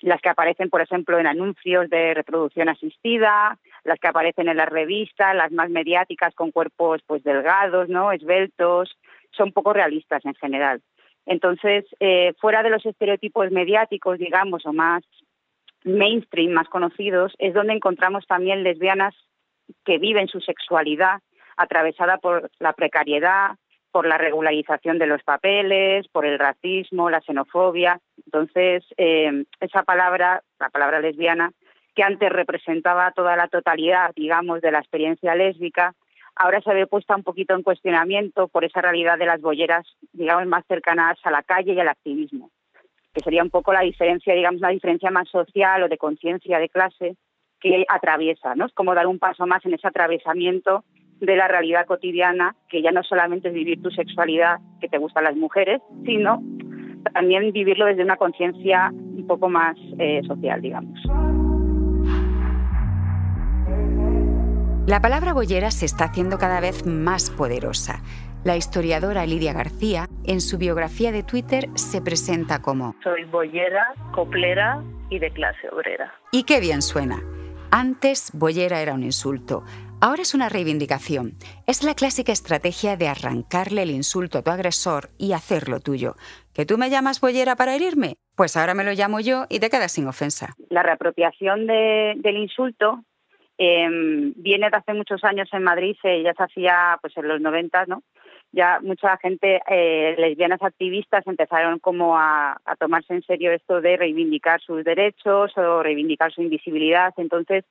las 0.00 0.20
que 0.20 0.28
aparecen, 0.28 0.70
por 0.70 0.80
ejemplo, 0.80 1.18
en 1.18 1.26
anuncios 1.26 1.90
de 1.90 2.14
reproducción 2.14 2.68
asistida, 2.68 3.58
las 3.84 3.98
que 3.98 4.08
aparecen 4.08 4.48
en 4.48 4.56
las 4.56 4.68
revistas, 4.68 5.34
las 5.34 5.50
más 5.50 5.70
mediáticas 5.70 6.34
con 6.34 6.52
cuerpos 6.52 7.02
pues 7.06 7.22
delgados, 7.24 7.88
¿no? 7.88 8.12
esbeltos, 8.12 8.96
son 9.32 9.52
poco 9.52 9.72
realistas 9.72 10.24
en 10.24 10.34
general. 10.34 10.80
Entonces, 11.26 11.84
eh, 12.00 12.32
fuera 12.40 12.62
de 12.62 12.70
los 12.70 12.86
estereotipos 12.86 13.50
mediáticos, 13.50 14.18
digamos, 14.18 14.64
o 14.64 14.72
más 14.72 15.02
mainstream, 15.84 16.52
más 16.52 16.68
conocidos, 16.68 17.34
es 17.38 17.54
donde 17.54 17.74
encontramos 17.74 18.26
también 18.26 18.62
lesbianas 18.62 19.14
que 19.84 19.98
viven 19.98 20.28
su 20.28 20.40
sexualidad 20.40 21.20
atravesada 21.56 22.18
por 22.18 22.50
la 22.58 22.72
precariedad, 22.72 23.56
por 23.90 24.06
la 24.06 24.18
regularización 24.18 24.98
de 24.98 25.06
los 25.06 25.22
papeles, 25.22 26.06
por 26.08 26.24
el 26.24 26.38
racismo, 26.38 27.10
la 27.10 27.20
xenofobia. 27.20 28.00
Entonces, 28.24 28.84
eh, 28.96 29.44
esa 29.60 29.82
palabra, 29.82 30.42
la 30.58 30.68
palabra 30.68 31.00
lesbiana, 31.00 31.52
que 31.94 32.02
antes 32.02 32.30
representaba 32.30 33.10
toda 33.12 33.34
la 33.36 33.48
totalidad, 33.48 34.12
digamos, 34.14 34.60
de 34.60 34.70
la 34.70 34.78
experiencia 34.78 35.34
lésbica, 35.34 35.94
ahora 36.36 36.60
se 36.60 36.72
ve 36.72 36.86
puesta 36.86 37.16
un 37.16 37.24
poquito 37.24 37.54
en 37.54 37.64
cuestionamiento 37.64 38.46
por 38.48 38.64
esa 38.64 38.80
realidad 38.80 39.18
de 39.18 39.26
las 39.26 39.40
bolleras, 39.40 39.84
digamos, 40.12 40.46
más 40.46 40.64
cercanas 40.66 41.18
a 41.24 41.30
la 41.30 41.42
calle 41.42 41.72
y 41.72 41.80
al 41.80 41.88
activismo, 41.88 42.50
que 43.12 43.22
sería 43.22 43.42
un 43.42 43.50
poco 43.50 43.72
la 43.72 43.80
diferencia, 43.80 44.34
digamos, 44.34 44.60
la 44.60 44.68
diferencia 44.68 45.10
más 45.10 45.28
social 45.28 45.82
o 45.82 45.88
de 45.88 45.98
conciencia 45.98 46.58
de 46.58 46.68
clase 46.68 47.16
que 47.60 47.84
atraviesa, 47.88 48.54
¿no? 48.54 48.66
Es 48.66 48.72
como 48.72 48.94
dar 48.94 49.06
un 49.06 49.18
paso 49.18 49.46
más 49.46 49.64
en 49.66 49.74
ese 49.74 49.88
atravesamiento 49.88 50.84
de 51.20 51.36
la 51.36 51.48
realidad 51.48 51.86
cotidiana, 51.86 52.54
que 52.68 52.82
ya 52.82 52.92
no 52.92 53.02
solamente 53.02 53.48
es 53.48 53.54
vivir 53.54 53.82
tu 53.82 53.90
sexualidad, 53.90 54.58
que 54.80 54.88
te 54.88 54.98
gustan 54.98 55.24
las 55.24 55.36
mujeres, 55.36 55.80
sino 56.04 56.40
también 57.12 57.52
vivirlo 57.52 57.86
desde 57.86 58.04
una 58.04 58.16
conciencia 58.16 58.90
un 58.92 59.26
poco 59.26 59.48
más 59.48 59.76
eh, 59.98 60.22
social, 60.26 60.60
digamos. 60.60 61.00
La 64.86 65.02
palabra 65.02 65.34
bollera 65.34 65.70
se 65.70 65.84
está 65.84 66.04
haciendo 66.04 66.38
cada 66.38 66.60
vez 66.60 66.86
más 66.86 67.30
poderosa. 67.30 68.00
La 68.44 68.56
historiadora 68.56 69.26
Lidia 69.26 69.52
García, 69.52 70.08
en 70.28 70.40
su 70.42 70.58
biografía 70.58 71.10
de 71.10 71.22
Twitter, 71.22 71.68
se 71.74 72.02
presenta 72.02 72.60
como 72.60 72.94
Soy 73.02 73.24
bollera, 73.24 73.94
coplera 74.12 74.82
y 75.08 75.18
de 75.18 75.30
clase 75.30 75.68
obrera. 75.70 76.14
Y 76.30 76.44
qué 76.44 76.60
bien 76.60 76.82
suena. 76.82 77.20
Antes, 77.70 78.30
bollera 78.34 78.80
era 78.80 78.94
un 78.94 79.02
insulto. 79.02 79.64
Ahora 80.00 80.22
es 80.22 80.34
una 80.34 80.48
reivindicación. 80.48 81.32
Es 81.66 81.82
la 81.82 81.94
clásica 81.94 82.30
estrategia 82.30 82.96
de 82.96 83.08
arrancarle 83.08 83.82
el 83.82 83.90
insulto 83.90 84.38
a 84.38 84.42
tu 84.42 84.50
agresor 84.50 85.08
y 85.18 85.32
hacerlo 85.32 85.80
tuyo. 85.80 86.14
¿Que 86.54 86.66
tú 86.66 86.78
me 86.78 86.88
llamas 86.88 87.20
bollera 87.20 87.56
para 87.56 87.74
herirme? 87.74 88.16
Pues 88.36 88.56
ahora 88.56 88.74
me 88.74 88.84
lo 88.84 88.92
llamo 88.92 89.20
yo 89.20 89.46
y 89.48 89.60
te 89.60 89.70
quedas 89.70 89.92
sin 89.92 90.06
ofensa. 90.06 90.54
La 90.68 90.82
reapropiación 90.82 91.66
del 91.66 92.36
insulto 92.36 93.02
em, 93.56 94.34
viene 94.36 94.70
de 94.70 94.76
hace 94.76 94.94
muchos 94.94 95.24
años 95.24 95.48
en 95.52 95.64
Madrid, 95.64 95.96
ya 96.02 96.32
se 96.34 96.42
hacía 96.42 96.98
pues 97.00 97.16
en 97.16 97.26
los 97.26 97.40
90, 97.40 97.86
¿no? 97.86 98.02
Ya 98.52 98.80
mucha 98.80 99.16
gente, 99.18 99.60
eh, 99.68 100.14
lesbianas 100.18 100.62
activistas, 100.62 101.26
empezaron 101.26 101.78
como 101.78 102.18
a, 102.18 102.58
tomarse 102.78 103.12
en 103.12 103.22
serio 103.22 103.52
esto 103.52 103.80
de 103.80 103.96
reivindicar 103.96 104.60
sus 104.60 104.84
derechos 104.84 105.56
o 105.56 105.82
reivindicar 105.82 106.32
su 106.32 106.42
invisibilidad. 106.42 107.12
Entonces, 107.18 107.64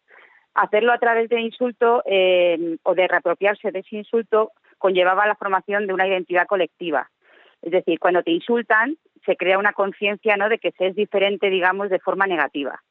hacerlo 0.53 0.93
a 0.93 0.99
través 0.99 1.29
de 1.29 1.41
insulto 1.41 2.03
eh, 2.05 2.77
o 2.83 2.93
de 2.93 3.07
reapropiarse 3.07 3.71
de 3.71 3.79
ese 3.79 3.97
insulto 3.97 4.51
conllevaba 4.77 5.25
la 5.25 5.35
formación 5.35 5.87
de 5.87 5.93
una 5.93 6.07
identidad 6.07 6.45
colectiva. 6.45 7.09
Es 7.61 7.71
decir, 7.71 7.99
cuando 7.99 8.21
te 8.21 8.31
insultan, 8.31 8.97
se 9.25 9.35
crea 9.35 9.57
una 9.57 9.73
conciencia 9.73 10.37
¿no? 10.37 10.47
de 10.47 10.59
que 10.59 10.71
se 10.71 10.87
es 10.87 10.95
diferente, 10.95 11.49
digamos, 11.49 11.89
de 11.89 11.99
forma 11.99 12.27
negativa. 12.27 12.81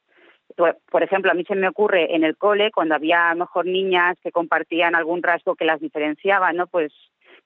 Por 0.55 1.03
ejemplo, 1.03 1.31
a 1.31 1.35
mí 1.35 1.43
se 1.45 1.55
me 1.55 1.67
ocurre 1.67 2.15
en 2.15 2.23
el 2.23 2.37
cole, 2.37 2.71
cuando 2.71 2.95
había 2.95 3.33
mejor 3.35 3.65
niñas 3.65 4.17
que 4.23 4.31
compartían 4.31 4.95
algún 4.95 5.21
rasgo 5.21 5.55
que 5.55 5.65
las 5.65 5.79
diferenciaba, 5.79 6.51
¿no? 6.53 6.67
Pues 6.67 6.91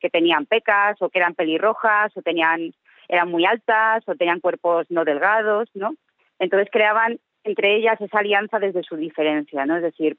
que 0.02 0.10
tenían 0.10 0.46
pecas 0.46 1.02
o 1.02 1.10
que 1.10 1.20
eran 1.20 1.36
pelirrojas 1.36 2.16
o 2.18 2.22
tenían 2.22 2.74
eran 3.08 3.30
muy 3.30 3.46
altas 3.46 4.04
o 4.08 4.16
tenían 4.16 4.40
cuerpos 4.40 4.88
no 4.90 5.06
delgados, 5.06 5.70
¿no? 5.74 5.94
Entonces 6.40 6.70
creaban 6.72 7.20
entre 7.44 7.76
ellas 7.76 8.00
esa 8.00 8.20
alianza 8.20 8.60
desde 8.60 8.84
su 8.84 8.96
diferencia, 8.96 9.66
¿no? 9.66 9.78
Es 9.78 9.84
decir, 9.84 10.18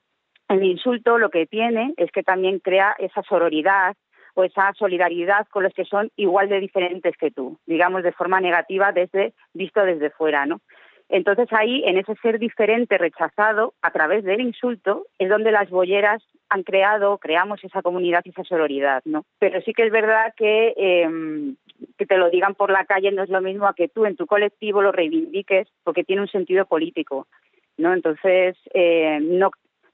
el 0.48 0.62
insulto 0.64 1.18
lo 1.18 1.30
que 1.30 1.46
tiene 1.46 1.94
es 1.96 2.10
que 2.10 2.22
también 2.22 2.58
crea 2.58 2.94
esa 2.98 3.22
sororidad 3.22 3.96
o 4.34 4.44
esa 4.44 4.72
solidaridad 4.74 5.46
con 5.48 5.62
los 5.62 5.74
que 5.74 5.84
son 5.84 6.10
igual 6.16 6.48
de 6.48 6.60
diferentes 6.60 7.16
que 7.16 7.30
tú, 7.30 7.58
digamos 7.66 8.02
de 8.02 8.12
forma 8.12 8.40
negativa 8.40 8.92
desde 8.92 9.34
visto 9.52 9.84
desde 9.84 10.10
fuera, 10.10 10.46
¿no? 10.46 10.60
Entonces 11.08 11.48
ahí, 11.52 11.82
en 11.84 11.98
ese 11.98 12.14
ser 12.22 12.38
diferente 12.38 12.96
rechazado 12.96 13.74
a 13.82 13.90
través 13.90 14.24
del 14.24 14.40
insulto, 14.40 15.06
es 15.18 15.28
donde 15.28 15.52
las 15.52 15.68
bolleras 15.68 16.22
han 16.52 16.62
creado, 16.62 17.18
creamos 17.18 17.62
esa 17.64 17.82
comunidad 17.82 18.22
y 18.24 18.30
esa 18.30 18.44
sororidad, 18.44 19.02
¿no? 19.04 19.24
Pero 19.38 19.60
sí 19.62 19.72
que 19.72 19.86
es 19.86 19.92
verdad 19.92 20.34
que 20.36 20.74
em, 20.76 21.56
que 21.96 22.06
te 22.06 22.16
lo 22.16 22.30
digan 22.30 22.54
por 22.54 22.70
la 22.70 22.84
calle 22.84 23.10
no 23.12 23.22
es 23.22 23.30
lo 23.30 23.40
mismo 23.40 23.66
a 23.66 23.74
que 23.74 23.88
tú 23.88 24.04
en 24.06 24.16
tu 24.16 24.26
colectivo 24.26 24.82
lo 24.82 24.92
reivindiques 24.92 25.68
porque 25.82 26.04
tiene 26.04 26.22
un 26.22 26.28
sentido 26.28 26.66
político, 26.66 27.26
¿no? 27.76 27.92
Entonces, 27.92 28.56
eh, 28.74 29.18
no, 29.20 29.50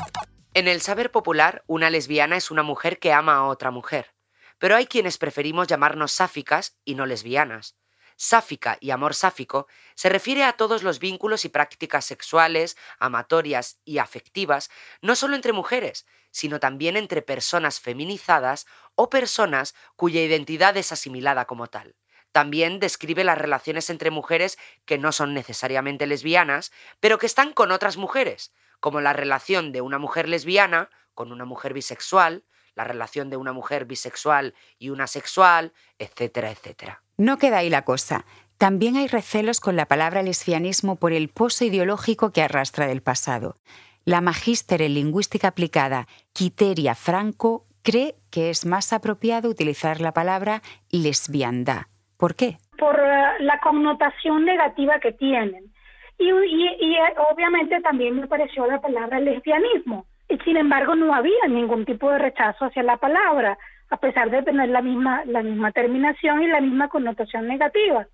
En 0.55 0.69
el 0.69 0.81
saber 0.81 1.11
popular, 1.11 1.65
una 1.67 1.91
lesbiana 1.91 2.37
es 2.37 2.53
una 2.53 2.63
mujer 2.63 3.01
que 3.01 3.13
ama 3.13 3.35
a 3.35 3.47
otra 3.47 3.73
mujer. 3.73 4.15
Pero 4.61 4.77
hay 4.77 4.87
quienes 4.87 5.19
preferimos 5.19 5.67
llamarnos 5.67 6.13
sáficas 6.13 6.77
y 6.85 6.95
no 6.95 7.07
lesbianas. 7.07 7.77
Sáfica 8.17 8.77
y 8.81 8.91
amor 8.91 9.15
sáfico 9.15 9.67
se 9.95 10.11
refiere 10.11 10.45
a 10.45 10.53
todos 10.53 10.83
los 10.83 10.99
vínculos 10.99 11.47
y 11.47 11.49
prácticas 11.49 12.05
sexuales, 12.05 12.77
amatorias 12.99 13.81
y 13.87 13.97
afectivas, 13.97 14.71
no 15.01 15.17
solo 15.17 15.35
entre 15.35 15.55
mujeres, 15.55 16.07
sino 16.31 16.61
también 16.61 16.99
entre 16.99 17.23
personas 17.23 17.81
feminizadas 17.81 18.67
o 18.95 19.09
personas 19.09 19.75
cuya 19.97 20.21
identidad 20.21 20.77
es 20.77 20.93
asimilada 20.93 21.47
como 21.47 21.69
tal. 21.69 21.97
También 22.31 22.79
describe 22.79 23.25
las 23.25 23.39
relaciones 23.39 23.89
entre 23.89 24.11
mujeres 24.11 24.59
que 24.85 24.99
no 24.99 25.13
son 25.13 25.33
necesariamente 25.33 26.07
lesbianas, 26.07 26.71
pero 27.01 27.19
que 27.19 27.25
están 27.25 27.55
con 27.55 27.73
otras 27.73 27.97
mujeres, 27.97 28.53
como 28.81 29.01
la 29.01 29.15
relación 29.15 29.73
de 29.73 29.81
una 29.81 29.99
mujer 29.99 30.29
lesbiana 30.29 30.91
con 31.15 31.33
una 31.33 31.47
mujer 31.47 31.73
bisexual, 31.73 32.45
la 32.75 32.85
relación 32.85 33.31
de 33.31 33.37
una 33.37 33.53
mujer 33.53 33.85
bisexual 33.85 34.55
y 34.79 34.91
una 34.91 35.07
sexual, 35.07 35.73
etcétera, 35.99 36.51
etcétera. 36.51 37.03
No 37.17 37.39
queda 37.39 37.59
ahí 37.59 37.71
la 37.71 37.85
cosa. 37.85 38.25
También 38.59 38.97
hay 38.97 39.09
recelos 39.09 39.61
con 39.61 39.77
la 39.77 39.87
palabra 39.87 40.23
lesbianismo 40.23 40.97
por 40.97 41.13
el 41.13 41.29
pozo 41.29 41.65
ideológico 41.65 42.31
que 42.31 42.43
arrastra 42.43 42.87
del 42.87 43.03
pasado. 43.03 43.57
La 44.05 44.21
magíster 44.21 44.83
en 44.83 44.95
lingüística 44.95 45.49
aplicada, 45.49 46.07
Quiteria 46.33 46.95
Franco, 46.95 47.65
cree 47.83 48.17
que 48.31 48.51
es 48.51 48.67
más 48.67 48.93
apropiado 48.93 49.49
utilizar 49.49 50.01
la 50.01 50.13
palabra 50.13 50.63
lesbiandad. 50.91 51.83
¿Por 52.17 52.35
qué? 52.35 52.59
Por 52.79 52.97
eh, 52.97 53.41
la 53.41 53.59
connotación 53.61 54.45
negativa 54.45 55.01
que 55.01 55.13
tienen. 55.13 55.73
Y, 56.19 56.29
y, 56.29 56.97
eh, 56.97 57.15
obviamente 57.33 57.81
también 57.81 58.21
me 58.21 58.27
pareció 58.27 58.67
la 58.67 58.81
palabra 58.81 59.21
lesbianismo. 59.21 60.07
Y 60.31 60.39
sin 60.39 60.57
embargo 60.57 60.95
no 60.95 61.13
había 61.13 61.47
ningún 61.49 61.85
tipo 61.85 62.11
de 62.11 62.19
rechazo 62.19 62.65
hacia 62.65 62.83
la 62.83 62.97
palabra 62.97 63.59
a 63.91 63.97
pesar 63.97 64.31
de 64.31 64.43
tener 64.43 64.69
la 64.69 64.81
misma, 64.81 65.25
la 65.27 65.43
misma 65.43 65.73
terminación 65.73 66.43
y 66.43 66.47
la 66.47 66.61
misma 66.61 66.89
connotación 66.89 67.49
negativa. 67.49 68.07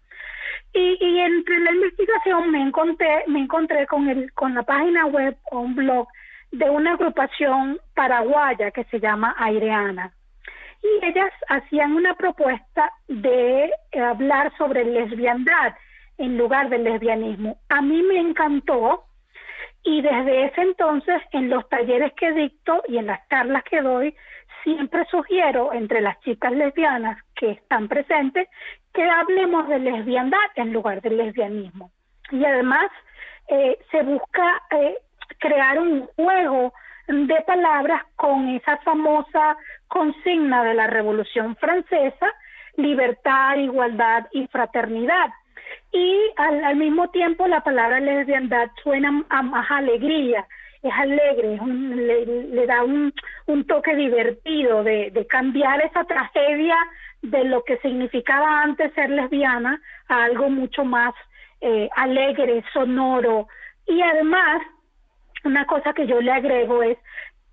Y, 0.73 0.97
y 1.01 1.19
entre 1.21 1.61
la 1.61 1.73
investigación 1.73 2.51
me 2.51 2.63
encontré, 2.63 3.25
me 3.27 3.41
encontré 3.41 3.87
con, 3.87 4.09
el, 4.09 4.33
con 4.33 4.55
la 4.55 4.63
página 4.63 5.07
web 5.07 5.37
o 5.51 5.61
un 5.61 5.75
blog 5.75 6.09
de 6.51 6.71
una 6.71 6.95
agrupación 6.95 7.79
paraguaya 7.95 8.71
que 8.71 8.85
se 8.85 9.01
llama 9.01 9.35
Aireana. 9.39 10.13
Y 10.83 11.05
ellas 11.05 11.33
hacían 11.49 11.93
una 11.93 12.15
propuesta 12.15 12.91
de 13.09 13.71
eh, 13.93 14.01
hablar 14.01 14.53
sobre 14.57 14.85
lesbiandad 14.85 15.75
en 16.19 16.39
lugar 16.39 16.71
del 16.71 16.85
lesbianismo. 16.85 17.59
A 17.69 17.83
mí 17.83 18.03
me 18.03 18.19
encantó 18.19 19.05
y 19.87 20.03
desde 20.03 20.46
ese 20.46 20.61
entonces 20.62 21.22
en 21.31 21.49
los 21.49 21.66
talleres 21.68 22.12
que 22.14 22.33
dicto 22.33 22.83
y 22.88 22.99
en 22.99 23.07
las 23.07 23.27
charlas 23.29 23.62
que 23.62 23.81
doy, 23.81 24.14
siempre 24.64 25.05
sugiero 25.07 25.72
entre 25.72 26.01
las 26.01 26.18
chicas 26.20 26.53
lesbianas 26.53 27.16
que 27.37 27.53
están 27.53 27.87
presentes 27.87 28.49
que 28.92 29.05
hablemos 29.05 29.68
de 29.68 29.79
lesbiandad 29.79 30.51
en 30.57 30.72
lugar 30.72 31.01
del 31.03 31.18
lesbianismo. 31.18 31.92
Y 32.33 32.44
además 32.44 32.90
eh, 33.46 33.79
se 33.92 34.03
busca 34.03 34.61
eh, 34.72 34.99
crear 35.38 35.79
un 35.79 36.07
juego 36.16 36.72
de 37.07 37.40
palabras 37.46 38.03
con 38.16 38.49
esa 38.49 38.79
famosa 38.79 39.57
consigna 39.87 40.64
de 40.64 40.75
la 40.75 40.88
Revolución 40.88 41.55
Francesa, 41.57 42.27
libertad, 42.77 43.55
igualdad 43.59 44.27
y 44.33 44.49
fraternidad. 44.49 45.31
Y 45.92 46.31
al, 46.37 46.77
mismo 46.77 47.09
tiempo 47.11 47.46
la 47.46 47.62
palabra 47.62 48.01
lesbiandad 48.01 48.70
suena 48.83 49.25
a 49.29 49.42
más 49.42 49.70
alegría, 49.70 50.46
es 50.83 50.92
alegre, 50.92 51.59
le, 51.64 52.66
da 52.66 52.83
un, 52.83 53.12
toque 53.66 53.96
divertido 53.96 54.85
de, 54.85 55.27
cambiar 55.29 55.81
esa 55.83 56.05
tragedia 56.05 56.77
de 57.22 57.44
lo 57.44 57.64
que 57.64 57.79
significaba 57.79 58.62
antes 58.62 58.92
ser 58.94 59.11
lesbiana 59.11 59.81
a 60.09 60.25
algo 60.25 60.51
mucho 60.51 60.85
más 60.85 61.14
eh, 61.61 61.88
alegre, 61.96 62.62
sonoro. 62.72 63.49
Y 63.87 64.03
además 64.03 64.62
una 65.46 65.64
cosa 65.66 65.92
que 65.92 66.07
yo 66.07 66.20
le 66.20 66.33
agrego 66.33 66.83
es 66.83 66.99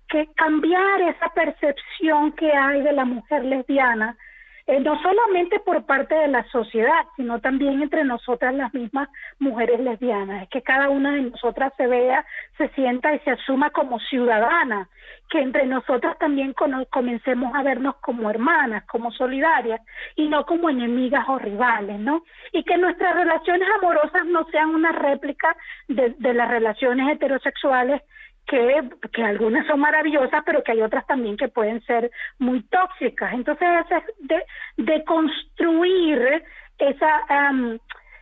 que 0.08 0.28
cambiar 0.34 1.00
esa 1.02 1.28
percepción 1.30 2.32
que 2.32 2.52
hay 2.52 2.82
de 2.82 2.92
la 2.92 3.04
mujer 3.04 3.44
lesbiana, 3.44 4.16
eh, 4.66 4.80
no 4.80 5.00
solamente 5.02 5.60
por 5.60 5.84
parte 5.84 6.14
de 6.14 6.28
la 6.28 6.42
sociedad, 6.44 7.04
sino 7.16 7.38
también 7.40 7.82
entre 7.82 8.02
nosotras 8.04 8.54
las 8.54 8.72
mismas 8.72 9.10
mujeres 9.38 9.78
lesbianas, 9.80 10.44
es 10.44 10.48
que 10.48 10.62
cada 10.62 10.88
una 10.88 11.12
de 11.12 11.22
nosotras 11.22 11.72
se 11.76 11.86
vea, 11.86 12.24
se 12.56 12.68
sienta 12.70 13.14
y 13.14 13.18
se 13.20 13.32
asuma 13.32 13.70
como 13.70 14.00
ciudadana, 14.00 14.88
que 15.28 15.40
entre 15.40 15.66
nosotras 15.66 16.18
también 16.18 16.54
comencemos 16.90 17.54
a 17.54 17.62
vernos 17.62 17.96
como 17.96 18.30
hermanas, 18.30 18.84
como 18.86 19.10
solidarias 19.12 19.80
y 20.16 20.28
no 20.28 20.46
como 20.46 20.70
enemigas 20.70 21.28
o 21.28 21.38
rivales, 21.38 21.98
¿no? 21.98 22.22
Y 22.52 22.62
que 22.64 22.78
nuestras 22.78 23.14
relaciones 23.16 23.68
amorosas 23.78 24.24
no 24.26 24.46
sean 24.50 24.74
una 24.74 24.92
réplica 24.92 25.54
de, 25.88 26.14
de 26.18 26.34
las 26.34 26.48
relaciones 26.50 27.10
heterosexuales 27.10 28.00
que, 28.46 28.88
que 29.12 29.22
algunas 29.22 29.66
son 29.66 29.80
maravillosas, 29.80 30.42
pero 30.44 30.62
que 30.62 30.72
hay 30.72 30.82
otras 30.82 31.06
también 31.06 31.36
que 31.36 31.48
pueden 31.48 31.82
ser 31.84 32.10
muy 32.38 32.62
tóxicas. 32.64 33.32
Entonces, 33.32 33.68
es 33.90 34.28
de, 34.28 34.44
de 34.76 35.04
construir 35.04 36.42
esa, 36.78 37.22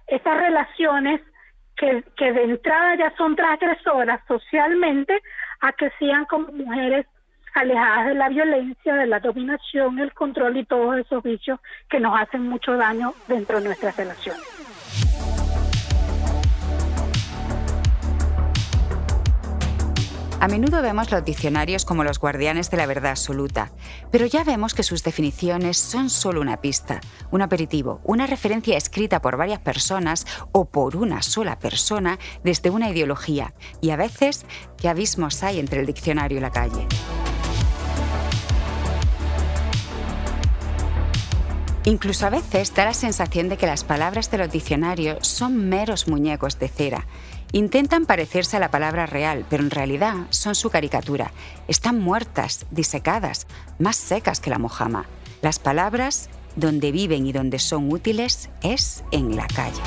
esas 0.06 0.36
relaciones 0.38 1.20
que, 1.76 2.04
que 2.16 2.32
de 2.32 2.44
entrada 2.44 2.96
ya 2.96 3.16
son 3.16 3.34
transgresoras 3.34 4.20
socialmente, 4.28 5.20
a 5.60 5.72
que 5.72 5.90
sean 5.98 6.24
como 6.26 6.48
mujeres 6.52 7.06
alejadas 7.54 8.06
de 8.06 8.14
la 8.14 8.28
violencia, 8.28 8.94
de 8.94 9.06
la 9.06 9.20
dominación, 9.20 9.98
el 9.98 10.12
control 10.14 10.56
y 10.56 10.64
todos 10.64 10.96
esos 10.98 11.22
vicios 11.22 11.60
que 11.88 12.00
nos 12.00 12.18
hacen 12.18 12.48
mucho 12.48 12.76
daño 12.76 13.12
dentro 13.28 13.58
de 13.58 13.66
nuestras 13.66 13.96
relaciones. 13.96 14.61
A 20.42 20.48
menudo 20.48 20.82
vemos 20.82 21.12
los 21.12 21.24
diccionarios 21.24 21.84
como 21.84 22.02
los 22.02 22.18
guardianes 22.18 22.68
de 22.68 22.76
la 22.76 22.86
verdad 22.86 23.12
absoluta, 23.12 23.70
pero 24.10 24.26
ya 24.26 24.42
vemos 24.42 24.74
que 24.74 24.82
sus 24.82 25.04
definiciones 25.04 25.76
son 25.76 26.10
solo 26.10 26.40
una 26.40 26.60
pista, 26.60 27.00
un 27.30 27.42
aperitivo, 27.42 28.00
una 28.02 28.26
referencia 28.26 28.76
escrita 28.76 29.22
por 29.22 29.36
varias 29.36 29.60
personas 29.60 30.26
o 30.50 30.64
por 30.64 30.96
una 30.96 31.22
sola 31.22 31.60
persona 31.60 32.18
desde 32.42 32.70
una 32.70 32.90
ideología, 32.90 33.54
y 33.80 33.90
a 33.90 33.96
veces, 33.96 34.44
¿qué 34.78 34.88
abismos 34.88 35.44
hay 35.44 35.60
entre 35.60 35.78
el 35.78 35.86
diccionario 35.86 36.38
y 36.38 36.40
la 36.40 36.50
calle? 36.50 36.88
Incluso 41.84 42.26
a 42.26 42.30
veces 42.30 42.74
da 42.74 42.84
la 42.84 42.94
sensación 42.94 43.48
de 43.48 43.56
que 43.56 43.66
las 43.66 43.84
palabras 43.84 44.30
de 44.32 44.38
los 44.38 44.50
diccionarios 44.50 45.26
son 45.26 45.68
meros 45.68 46.08
muñecos 46.08 46.58
de 46.58 46.68
cera 46.68 47.06
Intentan 47.54 48.06
parecerse 48.06 48.56
a 48.56 48.60
la 48.60 48.70
palabra 48.70 49.04
real, 49.04 49.44
pero 49.50 49.62
en 49.62 49.70
realidad 49.70 50.14
son 50.30 50.54
su 50.54 50.70
caricatura. 50.70 51.32
Están 51.68 52.00
muertas, 52.00 52.64
disecadas, 52.70 53.46
más 53.78 53.96
secas 53.96 54.40
que 54.40 54.48
la 54.48 54.58
mojama. 54.58 55.04
Las 55.42 55.58
palabras, 55.58 56.30
donde 56.56 56.92
viven 56.92 57.26
y 57.26 57.32
donde 57.32 57.58
son 57.58 57.92
útiles, 57.92 58.48
es 58.62 59.04
en 59.10 59.36
la 59.36 59.46
calle. 59.48 59.82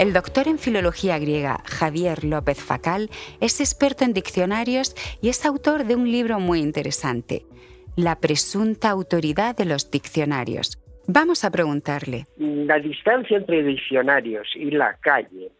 El 0.00 0.12
doctor 0.12 0.48
en 0.48 0.58
filología 0.58 1.16
griega 1.20 1.62
Javier 1.64 2.24
López 2.24 2.58
Facal 2.58 3.08
es 3.40 3.60
experto 3.60 4.02
en 4.02 4.14
diccionarios 4.14 4.96
y 5.22 5.28
es 5.28 5.44
autor 5.46 5.84
de 5.84 5.94
un 5.94 6.10
libro 6.10 6.40
muy 6.40 6.58
interesante, 6.58 7.46
La 7.94 8.18
presunta 8.18 8.90
autoridad 8.90 9.56
de 9.56 9.66
los 9.66 9.90
diccionarios, 9.90 10.79
Vamos 11.12 11.44
a 11.44 11.50
preguntarle. 11.50 12.26
La 12.36 12.78
distancia 12.78 13.36
entre 13.36 13.64
diccionarios 13.64 14.46
y 14.54 14.70
la 14.70 14.94
calle 14.98 15.50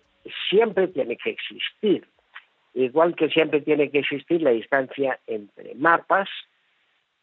siempre 0.49 0.87
tiene 0.87 1.17
que 1.17 1.31
existir, 1.31 2.07
igual 2.73 3.17
que 3.17 3.29
siempre 3.31 3.61
tiene 3.61 3.91
que 3.91 3.99
existir 3.99 4.43
la 4.43 4.51
distancia 4.51 5.19
entre 5.27 5.75
mapas 5.75 6.29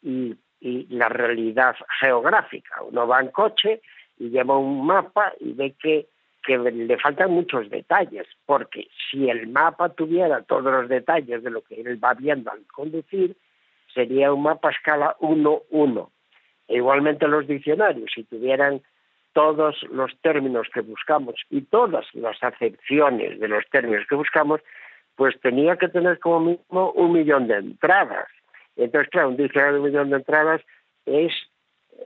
y, 0.02 0.36
la 0.60 1.08
realidad 1.08 1.76
geográfica. 2.00 2.82
Uno 2.82 3.06
va 3.06 3.20
en 3.20 3.28
coche 3.28 3.80
y 4.18 4.28
lleva 4.28 4.58
un 4.58 4.84
mapa 4.84 5.32
y 5.40 5.52
ve 5.52 5.74
que, 5.80 6.08
que 6.42 6.58
le 6.58 6.98
faltan 6.98 7.30
muchos 7.30 7.70
detalles, 7.70 8.26
porque 8.44 8.88
si 9.08 9.30
el 9.30 9.46
mapa 9.46 9.88
tuviera 9.90 10.42
todos 10.42 10.64
los 10.64 10.88
detalles 10.88 11.44
de 11.44 11.50
lo 11.50 11.62
que 11.62 11.80
él 11.80 12.02
va 12.02 12.12
viendo 12.12 12.50
al 12.50 12.66
conducir, 12.66 13.36
sería 13.94 14.32
un 14.32 14.42
mapa 14.42 14.68
a 14.68 14.72
escala 14.72 15.16
1-1 15.20 16.10
e 16.68 16.76
igualmente 16.76 17.26
los 17.26 17.46
diccionarios, 17.46 18.10
si 18.14 18.24
tuvieran 18.24 18.82
todos 19.32 19.82
los 19.90 20.16
términos 20.20 20.68
que 20.72 20.80
buscamos 20.80 21.34
y 21.50 21.62
todas 21.62 22.06
las 22.14 22.42
acepciones 22.42 23.40
de 23.40 23.48
los 23.48 23.64
términos 23.70 24.04
que 24.08 24.14
buscamos, 24.14 24.60
pues 25.16 25.38
tenía 25.40 25.76
que 25.76 25.88
tener 25.88 26.18
como 26.18 26.40
mínimo 26.40 26.92
un 26.92 27.12
millón 27.12 27.48
de 27.48 27.56
entradas. 27.56 28.28
Entonces, 28.76 29.10
claro, 29.10 29.30
un 29.30 29.36
diccionario 29.36 29.74
de 29.74 29.80
un 29.80 29.86
millón 29.86 30.10
de 30.10 30.16
entradas 30.16 30.62
es 31.06 31.32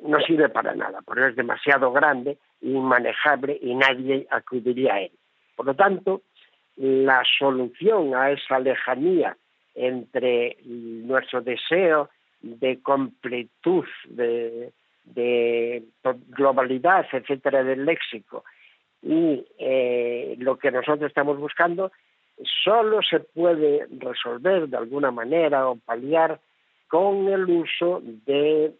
no 0.02 0.20
sirve 0.20 0.48
para 0.48 0.74
nada, 0.74 1.00
porque 1.04 1.28
es 1.28 1.36
demasiado 1.36 1.92
grande, 1.92 2.38
inmanejable 2.62 3.58
y 3.60 3.74
nadie 3.74 4.26
acudiría 4.30 4.94
a 4.94 5.00
él. 5.02 5.12
Por 5.56 5.66
lo 5.66 5.74
tanto, 5.74 6.22
la 6.76 7.22
solución 7.38 8.14
a 8.14 8.30
esa 8.30 8.58
lejanía 8.58 9.36
entre 9.74 10.56
nuestro 10.64 11.42
deseo 11.42 12.08
de 12.42 12.80
completud, 12.82 13.84
de, 14.08 14.72
globalidad, 16.28 17.06
etcétera, 17.12 17.64
del 17.64 17.84
léxico, 17.84 18.44
y 19.02 19.44
eh, 19.58 20.36
lo 20.38 20.58
que 20.58 20.70
nosotros 20.70 21.08
estamos 21.08 21.38
buscando, 21.38 21.90
solo 22.64 23.02
se 23.02 23.20
puede 23.20 23.86
resolver 23.98 24.68
de 24.68 24.76
alguna 24.76 25.10
manera 25.10 25.68
o 25.68 25.76
paliar 25.76 26.40
con 26.88 27.28
el 27.28 27.44
uso 27.44 28.00
de 28.02 28.74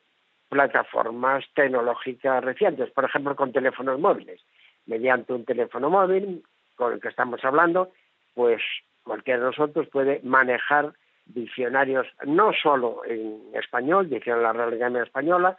plataformas 0.48 1.44
tecnológicas 1.54 2.44
recientes, 2.44 2.90
por 2.90 3.04
ejemplo, 3.04 3.34
con 3.34 3.52
teléfonos 3.52 3.98
móviles. 3.98 4.40
Mediante 4.86 5.32
un 5.32 5.44
teléfono 5.44 5.88
móvil 5.88 6.42
con 6.76 6.92
el 6.92 7.00
que 7.00 7.08
estamos 7.08 7.42
hablando, 7.44 7.90
pues 8.34 8.60
cualquiera 9.02 9.40
de 9.40 9.46
nosotros 9.46 9.88
puede 9.88 10.20
manejar 10.22 10.92
diccionarios 11.26 12.06
no 12.24 12.52
solo 12.52 13.02
en 13.04 13.40
español, 13.54 14.08
diccionario 14.08 14.48
de 14.48 14.52
la 14.52 14.52
Real 14.52 14.74
Academia 14.74 15.02
Española, 15.02 15.58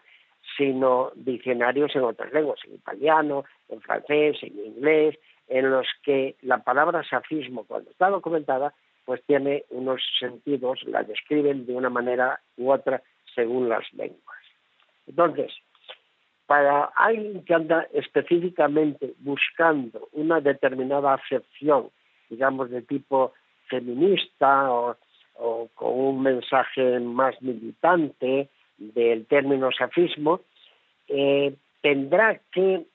sino 0.57 1.11
diccionarios 1.15 1.95
en 1.95 2.03
otras 2.03 2.31
lenguas, 2.33 2.59
en 2.65 2.75
italiano, 2.75 3.45
en 3.69 3.81
francés, 3.81 4.37
en 4.41 4.59
inglés, 4.65 5.17
en 5.47 5.71
los 5.71 5.87
que 6.03 6.35
la 6.41 6.59
palabra 6.59 7.03
safismo, 7.03 7.63
cuando 7.65 7.91
está 7.91 8.09
documentada, 8.09 8.73
pues 9.05 9.21
tiene 9.25 9.65
unos 9.69 10.01
sentidos, 10.19 10.83
la 10.83 11.03
describen 11.03 11.65
de 11.65 11.73
una 11.73 11.89
manera 11.89 12.39
u 12.57 12.71
otra 12.71 13.01
según 13.35 13.69
las 13.69 13.91
lenguas. 13.93 14.37
Entonces, 15.07 15.51
para 16.45 16.85
alguien 16.95 17.43
que 17.43 17.53
anda 17.53 17.87
específicamente 17.93 19.13
buscando 19.19 20.07
una 20.11 20.39
determinada 20.39 21.13
acepción, 21.13 21.89
digamos, 22.29 22.69
de 22.69 22.81
tipo 22.81 23.33
feminista 23.67 24.71
o 24.71 24.97
o 25.35 25.69
con 25.73 25.91
un 25.91 26.21
mensaje 26.21 26.99
más 26.99 27.41
militante 27.41 28.49
del 28.77 29.25
término 29.25 29.71
safismo, 29.71 30.41
eh, 31.07 31.55
tendrá 31.81 32.39
que 32.51 32.85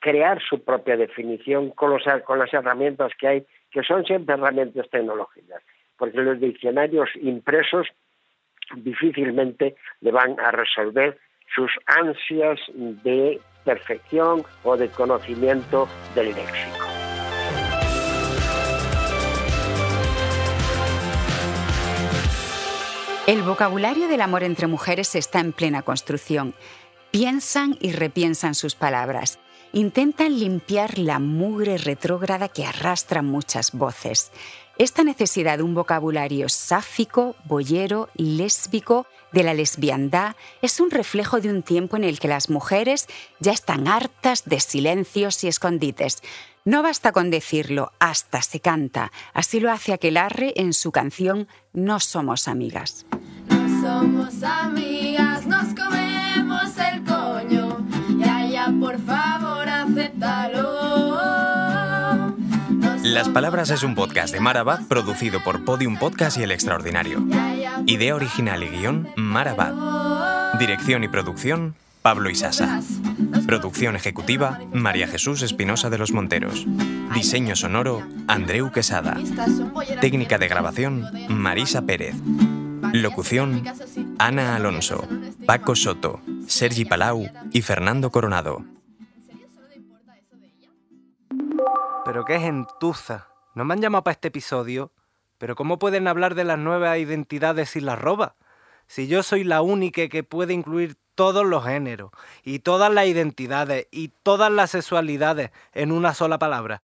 crear 0.00 0.42
su 0.42 0.62
propia 0.62 0.96
definición 0.96 1.70
con, 1.70 1.98
con 2.24 2.38
las 2.38 2.52
herramientas 2.52 3.12
que 3.18 3.28
hay, 3.28 3.46
que 3.70 3.82
son 3.82 4.04
siempre 4.04 4.34
herramientas 4.34 4.88
tecnológicas, 4.90 5.62
porque 5.96 6.18
los 6.18 6.40
diccionarios 6.40 7.08
impresos 7.20 7.86
difícilmente 8.76 9.76
le 10.00 10.10
van 10.10 10.38
a 10.40 10.50
resolver 10.50 11.18
sus 11.54 11.70
ansias 11.86 12.58
de 12.74 13.40
perfección 13.64 14.42
o 14.64 14.76
de 14.76 14.88
conocimiento 14.88 15.88
del 16.14 16.34
léxico. 16.34 16.91
El 23.28 23.42
vocabulario 23.42 24.08
del 24.08 24.20
amor 24.20 24.42
entre 24.42 24.66
mujeres 24.66 25.14
está 25.14 25.38
en 25.38 25.52
plena 25.52 25.82
construcción. 25.82 26.56
Piensan 27.12 27.78
y 27.80 27.92
repiensan 27.92 28.56
sus 28.56 28.74
palabras. 28.74 29.38
Intentan 29.72 30.40
limpiar 30.40 30.98
la 30.98 31.20
mugre 31.20 31.78
retrógrada 31.78 32.48
que 32.48 32.66
arrastra 32.66 33.22
muchas 33.22 33.70
voces. 33.72 34.32
Esta 34.76 35.04
necesidad 35.04 35.58
de 35.58 35.62
un 35.62 35.72
vocabulario 35.72 36.48
sáfico, 36.48 37.36
boyero, 37.44 38.08
lésbico, 38.16 39.06
de 39.30 39.44
la 39.44 39.54
lesbiandad, 39.54 40.34
es 40.60 40.80
un 40.80 40.90
reflejo 40.90 41.40
de 41.40 41.48
un 41.48 41.62
tiempo 41.62 41.96
en 41.96 42.04
el 42.04 42.18
que 42.18 42.28
las 42.28 42.50
mujeres 42.50 43.06
ya 43.38 43.52
están 43.52 43.86
hartas 43.86 44.44
de 44.46 44.58
silencios 44.58 45.42
y 45.44 45.48
escondites. 45.48 46.22
No 46.64 46.82
basta 46.82 47.10
con 47.10 47.30
decirlo, 47.30 47.90
hasta 47.98 48.40
se 48.40 48.60
canta. 48.60 49.10
Así 49.34 49.58
lo 49.58 49.72
hace 49.72 49.92
Aquelarre 49.92 50.52
en 50.56 50.72
su 50.72 50.92
canción 50.92 51.48
No 51.72 51.98
somos 51.98 52.46
amigas. 52.46 53.04
No 53.48 53.80
somos 53.80 54.42
amigas, 54.44 55.44
nos 55.46 55.74
comemos 55.74 56.70
el 56.78 57.02
coño. 57.02 57.78
Ya, 58.16 58.46
ya, 58.46 58.72
por 58.78 59.00
favor, 59.00 59.68
acéptalo. 59.68 60.72
Las 63.02 63.28
Palabras 63.28 63.70
es 63.70 63.82
un 63.82 63.96
podcast 63.96 64.32
de 64.32 64.38
Marabad 64.38 64.86
producido 64.86 65.42
por 65.42 65.64
Podium 65.64 65.98
Podcast 65.98 66.38
y 66.38 66.44
El 66.44 66.52
Extraordinario. 66.52 67.26
Idea 67.86 68.14
original 68.14 68.62
y 68.62 68.68
guion, 68.68 69.08
Marabad. 69.16 70.54
Dirección 70.60 71.02
y 71.02 71.08
producción, 71.08 71.74
Pablo 72.02 72.30
Isasa. 72.30 72.80
Producción 73.46 73.94
ejecutiva, 73.94 74.58
María 74.72 75.06
Jesús 75.06 75.42
Espinosa 75.42 75.88
de 75.88 75.98
los 75.98 76.12
Monteros. 76.12 76.66
Diseño 77.14 77.54
sonoro, 77.54 78.02
Andreu 78.26 78.72
Quesada. 78.72 79.16
Técnica 80.00 80.36
de 80.36 80.48
grabación, 80.48 81.08
Marisa 81.28 81.82
Pérez. 81.82 82.16
Locución, 82.92 83.64
Ana 84.18 84.56
Alonso, 84.56 85.06
Paco 85.46 85.76
Soto, 85.76 86.20
Sergi 86.48 86.84
Palau 86.84 87.30
y 87.52 87.62
Fernando 87.62 88.10
Coronado. 88.10 88.64
¿Pero 92.04 92.24
qué 92.24 92.40
gentuza? 92.40 93.28
¿No 93.54 93.64
me 93.64 93.74
han 93.74 93.80
llamado 93.80 94.02
para 94.02 94.12
este 94.12 94.28
episodio? 94.28 94.92
¿Pero 95.38 95.54
cómo 95.54 95.78
pueden 95.78 96.08
hablar 96.08 96.34
de 96.34 96.44
las 96.44 96.58
nuevas 96.58 96.98
identidades 96.98 97.70
sin 97.70 97.86
las 97.86 97.98
robas? 98.00 98.32
Si 98.86 99.06
yo 99.06 99.22
soy 99.22 99.44
la 99.44 99.62
única 99.62 100.08
que 100.08 100.24
puede 100.24 100.52
incluir 100.54 100.96
todos 101.14 101.44
los 101.44 101.64
géneros 101.64 102.10
y 102.42 102.60
todas 102.60 102.92
las 102.92 103.06
identidades 103.06 103.88
y 103.90 104.08
todas 104.22 104.50
las 104.50 104.70
sexualidades 104.70 105.50
en 105.72 105.92
una 105.92 106.14
sola 106.14 106.38
palabra. 106.38 106.82